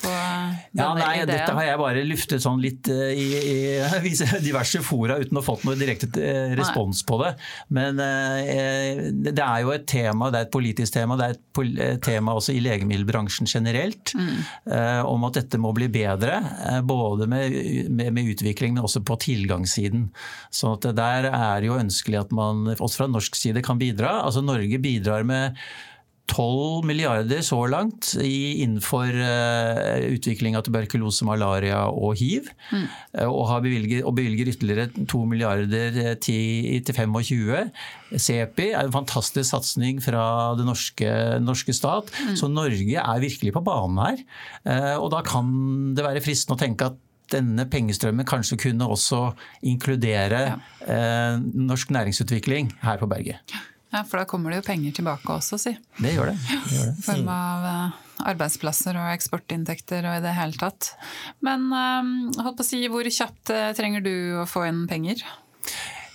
På 0.03 0.13
denne 0.13 0.83
ja, 0.83 0.89
nei, 0.97 1.11
ideen? 1.21 1.31
Dette 1.33 1.55
har 1.57 1.67
jeg 1.67 1.81
bare 1.81 2.05
luftet 2.07 2.45
sånn 2.45 2.61
litt 2.63 2.89
eh, 2.93 3.13
i, 3.17 3.27
i 3.39 4.13
diverse 4.49 4.83
fora 4.85 5.19
uten 5.21 5.39
å 5.39 5.43
ha 5.43 5.47
fått 5.47 5.67
noe 5.69 5.79
direkte 5.79 6.11
eh, 6.19 6.55
respons 6.59 7.03
på 7.09 7.19
det. 7.23 7.33
Men 7.77 8.01
eh, 8.03 9.05
det 9.13 9.37
er 9.37 9.63
jo 9.65 9.75
et 9.75 9.87
tema, 9.91 10.31
det 10.33 10.41
er 10.41 10.49
et 10.49 10.55
politisk 10.55 10.97
tema, 10.97 11.19
det 11.21 11.29
er 11.29 11.39
et 11.87 12.03
tema 12.05 12.37
også 12.39 12.57
i 12.57 12.63
legemiddelbransjen 12.65 13.51
generelt. 13.51 14.15
Mm. 14.19 14.43
Eh, 14.73 15.03
om 15.09 15.29
at 15.29 15.39
dette 15.41 15.61
må 15.61 15.75
bli 15.77 15.91
bedre. 15.93 16.41
Både 16.89 17.29
med, 17.31 17.55
med, 17.91 18.13
med, 18.15 18.33
utvikling, 18.35 18.77
men 18.77 18.87
også 18.87 19.05
på 19.07 19.19
tilgangssiden. 19.23 20.09
Så 20.53 20.75
der 20.83 21.31
er 21.31 21.63
det 21.63 21.69
jo 21.71 21.79
ønskelig 21.79 22.23
at 22.25 22.35
man 22.35 22.69
også 22.75 23.03
fra 23.03 23.11
norsk 23.11 23.39
side 23.39 23.65
kan 23.65 23.81
bidra. 23.81 24.21
Altså 24.27 24.45
Norge 24.45 24.81
bidrar 24.83 25.27
med 25.29 25.59
12 26.33 26.87
milliarder 26.89 27.43
så 27.45 27.59
langt 27.69 28.15
innenfor 28.23 29.11
eh, 29.13 30.07
utvikling 30.15 30.57
av 30.57 30.65
tuberkulose, 30.65 31.27
malaria 31.29 31.83
og 31.91 32.17
hiv. 32.21 32.49
Mm. 32.73 32.87
Eh, 33.19 33.29
og, 33.29 33.53
bevilger, 33.65 34.05
og, 34.07 34.15
bevilger, 34.17 34.49
ytterligere 34.55 34.89
2 35.11 35.23
milliarder 35.29 36.17
til, 36.25 36.81
til 36.87 36.97
25. 36.97 37.69
CEPI 38.17 38.69
er 38.73 38.87
en 38.87 38.95
fantastisk 38.95 39.51
satsing 39.51 40.01
fra 40.05 40.25
det 40.57 40.67
norske, 40.69 41.13
norske 41.45 41.77
stat. 41.77 42.13
Mm. 42.23 42.35
Så 42.41 42.51
Norge 42.53 43.05
er 43.05 43.25
virkelig 43.25 43.53
på 43.53 43.65
banen 43.67 44.01
her. 44.01 44.23
Eh, 44.65 44.95
og 44.97 45.11
da 45.13 45.21
kan 45.27 45.93
det 45.97 46.07
være 46.07 46.25
fristende 46.25 46.57
å 46.57 46.63
tenke 46.65 46.93
at 46.93 47.01
denne 47.33 47.65
pengestrømmen 47.71 48.29
kanskje 48.29 48.59
kunne 48.61 48.85
også 48.93 49.31
inkludere 49.65 50.41
ja. 50.51 50.57
norsk 51.41 51.95
næringsutvikling 51.95 52.75
her 52.83 53.01
på 53.01 53.09
berget. 53.09 53.55
Ja, 53.93 54.03
For 54.09 54.23
da 54.23 54.27
kommer 54.29 54.53
det 54.53 54.63
jo 54.63 54.69
penger 54.71 54.95
tilbake 54.97 55.37
også, 55.37 55.59
si. 55.61 55.75
Det 55.99 56.15
gjør 56.15 56.33
det. 56.33 56.39
det, 56.49 56.77
gjør 56.77 56.91
det. 56.91 56.97
I 56.97 57.07
form 57.07 57.33
av 57.33 57.67
eh, 57.69 57.99
arbeidsplasser 58.33 58.99
og 58.99 59.11
eksportinntekter 59.13 60.07
og 60.09 60.19
i 60.19 60.23
det 60.25 60.37
hele 60.39 60.59
tatt. 60.61 60.95
Men 61.45 61.69
eh, 61.77 62.13
holdt 62.43 62.61
på 62.61 62.65
å 62.65 62.71
si, 62.73 62.85
hvor 62.93 63.09
kjapt 63.09 63.53
eh, 63.53 63.73
trenger 63.77 64.05
du 64.05 64.15
å 64.43 64.49
få 64.49 64.65
inn 64.71 64.87
penger? 64.91 65.25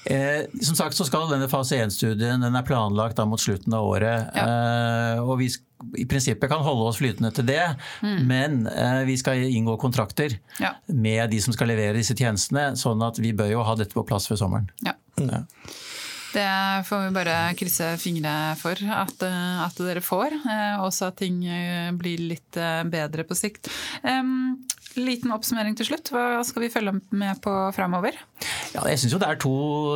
Eh, 0.07 0.45
som 0.61 0.75
sagt 0.75 0.95
så 0.95 1.03
skal 1.03 1.27
denne 1.27 1.49
fase 1.51 1.75
1-studien 1.83 2.39
den 2.39 2.55
er 2.55 2.65
planlagt 2.67 3.17
da 3.19 3.25
mot 3.27 3.41
slutten 3.41 3.73
av 3.75 3.87
året. 3.89 4.29
Ja. 4.37 4.45
Eh, 4.47 5.23
og 5.23 5.41
vi 5.41 5.49
i 5.99 6.07
prinsippet 6.09 6.49
kan 6.49 6.63
holde 6.65 6.87
oss 6.89 7.01
flytende 7.01 7.29
til 7.35 7.45
det, 7.49 7.63
mm. 8.01 8.21
men 8.29 8.61
eh, 8.71 9.03
vi 9.09 9.17
skal 9.19 9.43
inngå 9.43 9.75
kontrakter 9.81 10.39
ja. 10.61 10.73
med 10.87 11.29
de 11.33 11.41
som 11.43 11.53
skal 11.53 11.69
levere 11.73 11.97
disse 11.99 12.15
tjenestene. 12.17 12.71
Sånn 12.79 13.03
at 13.05 13.19
vi 13.21 13.35
bør 13.35 13.51
jo 13.51 13.65
ha 13.67 13.75
dette 13.77 13.97
på 13.97 14.05
plass 14.07 14.29
før 14.31 14.39
sommeren. 14.45 14.71
Ja. 14.85 14.95
ja. 15.19 15.43
Det 16.33 16.83
får 16.87 17.03
vi 17.05 17.13
bare 17.15 17.35
krysse 17.57 17.93
fingre 18.01 18.33
for 18.59 18.75
at, 18.75 19.21
eh, 19.23 19.61
at 19.63 19.79
dere 19.79 20.03
får. 20.03 20.35
Eh, 20.37 20.83
også 20.83 21.11
at 21.11 21.19
ting 21.21 21.39
eh, 21.45 21.91
blir 21.95 22.23
litt 22.33 22.59
bedre 22.91 23.23
på 23.27 23.37
sikt. 23.37 23.71
Um, 24.03 24.65
liten 24.97 25.33
oppsummering 25.33 25.77
til 25.77 25.91
slutt. 25.91 26.11
Hva 26.13 26.41
skal 26.45 26.65
vi 26.65 26.71
følge 26.73 26.97
med 27.11 27.41
på 27.43 27.53
framover? 27.75 28.17
Ja, 28.75 28.83
jeg 28.91 28.99
syns 29.01 29.15
det 29.17 29.27
er 29.27 29.39
to 29.41 29.53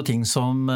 ting 0.08 0.24
som 0.28 0.70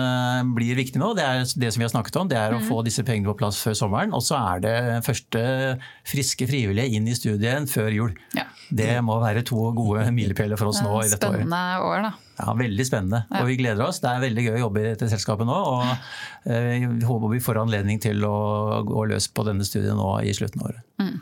blir 0.58 0.78
viktig 0.78 1.00
nå. 1.02 1.14
Det 1.18 1.24
er 1.26 1.44
det 1.44 1.72
som 1.74 1.82
vi 1.82 1.88
har 1.88 1.94
snakket 1.94 2.20
om. 2.22 2.30
Det 2.32 2.38
er 2.40 2.56
å 2.56 2.60
mm. 2.62 2.68
få 2.68 2.82
disse 2.86 3.06
pengene 3.08 3.32
på 3.32 3.38
plass 3.40 3.62
før 3.64 3.78
sommeren. 3.78 4.14
Og 4.16 4.24
så 4.26 4.38
er 4.38 4.66
det 4.66 4.76
første 5.06 5.42
friske 6.08 6.48
frivillige 6.50 6.98
inn 6.98 7.08
i 7.10 7.16
studien 7.18 7.70
før 7.72 7.90
jul. 7.96 8.14
Ja. 8.38 8.46
Det 8.70 8.92
må 9.06 9.18
være 9.22 9.46
to 9.46 9.70
gode 9.78 10.06
milepæler 10.14 10.60
for 10.60 10.72
oss 10.72 10.82
nå 10.84 10.94
i 11.04 11.10
dette 11.10 11.28
året. 11.30 11.46
Spennende 11.46 11.82
år, 11.86 12.08
da. 12.08 12.14
Ja, 12.40 12.54
Veldig 12.60 12.86
spennende. 12.88 13.22
Ja. 13.30 13.42
Og 13.42 13.50
vi 13.50 13.60
gleder 13.60 13.86
oss. 13.86 14.02
Det 14.04 14.12
er 14.12 14.24
veldig 14.24 14.48
gøy 14.48 14.58
å 14.58 14.64
jobbe 14.66 14.82
i 14.82 14.90
dette 14.90 15.10
selskapet 15.12 15.48
nå. 15.48 15.56
og 15.56 16.52
eh, 16.52 16.84
Vi 16.84 17.08
håper 17.08 17.32
vi 17.32 17.44
får 17.44 17.62
anledning 17.64 18.02
til 18.04 18.26
å 18.28 18.36
gå 18.88 19.06
løs 19.12 19.30
på 19.32 19.46
denne 19.48 19.68
studien 19.68 19.98
nå 20.00 20.18
i 20.26 20.34
slutten 20.36 20.64
av 20.64 20.74
året. 20.74 20.84
Mm. 21.02 21.16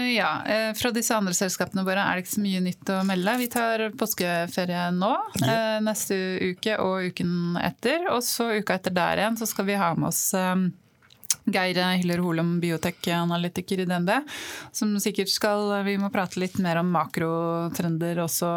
Uh, 0.00 0.12
ja, 0.14 0.30
uh, 0.46 0.74
Fra 0.76 0.90
disse 0.94 1.16
andre 1.16 1.34
selskapene 1.36 1.84
våre 1.86 2.04
er 2.04 2.18
det 2.18 2.24
ikke 2.24 2.36
så 2.36 2.44
mye 2.44 2.64
nytt 2.64 2.92
å 2.92 3.00
melde. 3.08 3.36
Vi 3.40 3.48
tar 3.52 3.86
påskeferie 4.00 4.86
nå, 4.96 5.12
uh, 5.44 5.78
neste 5.84 6.18
uke 6.52 6.78
og 6.82 7.10
uken 7.10 7.58
etter. 7.60 8.08
Og 8.14 8.22
så 8.26 8.50
uka 8.60 8.78
etter 8.80 8.94
der 8.96 9.22
igjen 9.22 9.40
så 9.40 9.48
skal 9.50 9.68
vi 9.68 9.80
ha 9.80 9.92
med 9.98 10.10
oss 10.12 10.24
Geir 11.54 11.80
Hyller 12.00 12.22
Holum, 12.24 12.56
biotek-analytiker 12.62 13.82
i 13.82 13.86
DNB, 13.88 14.10
som 14.72 14.94
sikkert 15.02 15.30
skal 15.32 15.82
Vi 15.86 15.96
må 16.00 16.10
prate 16.12 16.40
litt 16.40 16.58
mer 16.62 16.80
om 16.80 16.90
makrotrender 16.94 18.22
også. 18.24 18.50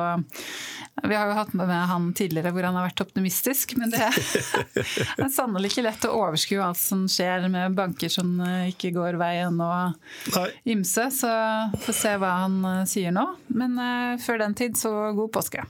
Vi 1.04 1.16
har 1.16 1.30
jo 1.30 1.38
hatt 1.38 1.54
med 1.58 1.72
han 1.74 2.12
tidligere 2.16 2.54
hvor 2.54 2.68
han 2.68 2.78
har 2.78 2.88
vært 2.88 3.04
optimistisk, 3.06 3.76
men 3.80 3.94
det 3.94 4.02
er 4.06 5.30
sannelig 5.38 5.74
ikke 5.74 5.88
lett 5.88 6.08
å 6.08 6.14
overskue 6.22 6.64
alt 6.64 6.82
som 6.82 7.06
skjer 7.10 7.48
med 7.52 7.78
banker 7.78 8.12
som 8.14 8.36
ikke 8.70 8.94
går 8.96 9.18
veien 9.22 9.60
og 9.64 10.38
ymse. 10.70 11.10
Så 11.14 11.32
får 11.86 12.00
se 12.00 12.18
hva 12.22 12.36
han 12.44 12.60
sier 12.90 13.16
nå. 13.16 13.26
Men 13.54 13.80
eh, 13.82 14.20
før 14.24 14.44
den 14.46 14.58
tid, 14.58 14.78
så 14.80 14.94
god 15.18 15.34
påske. 15.34 15.66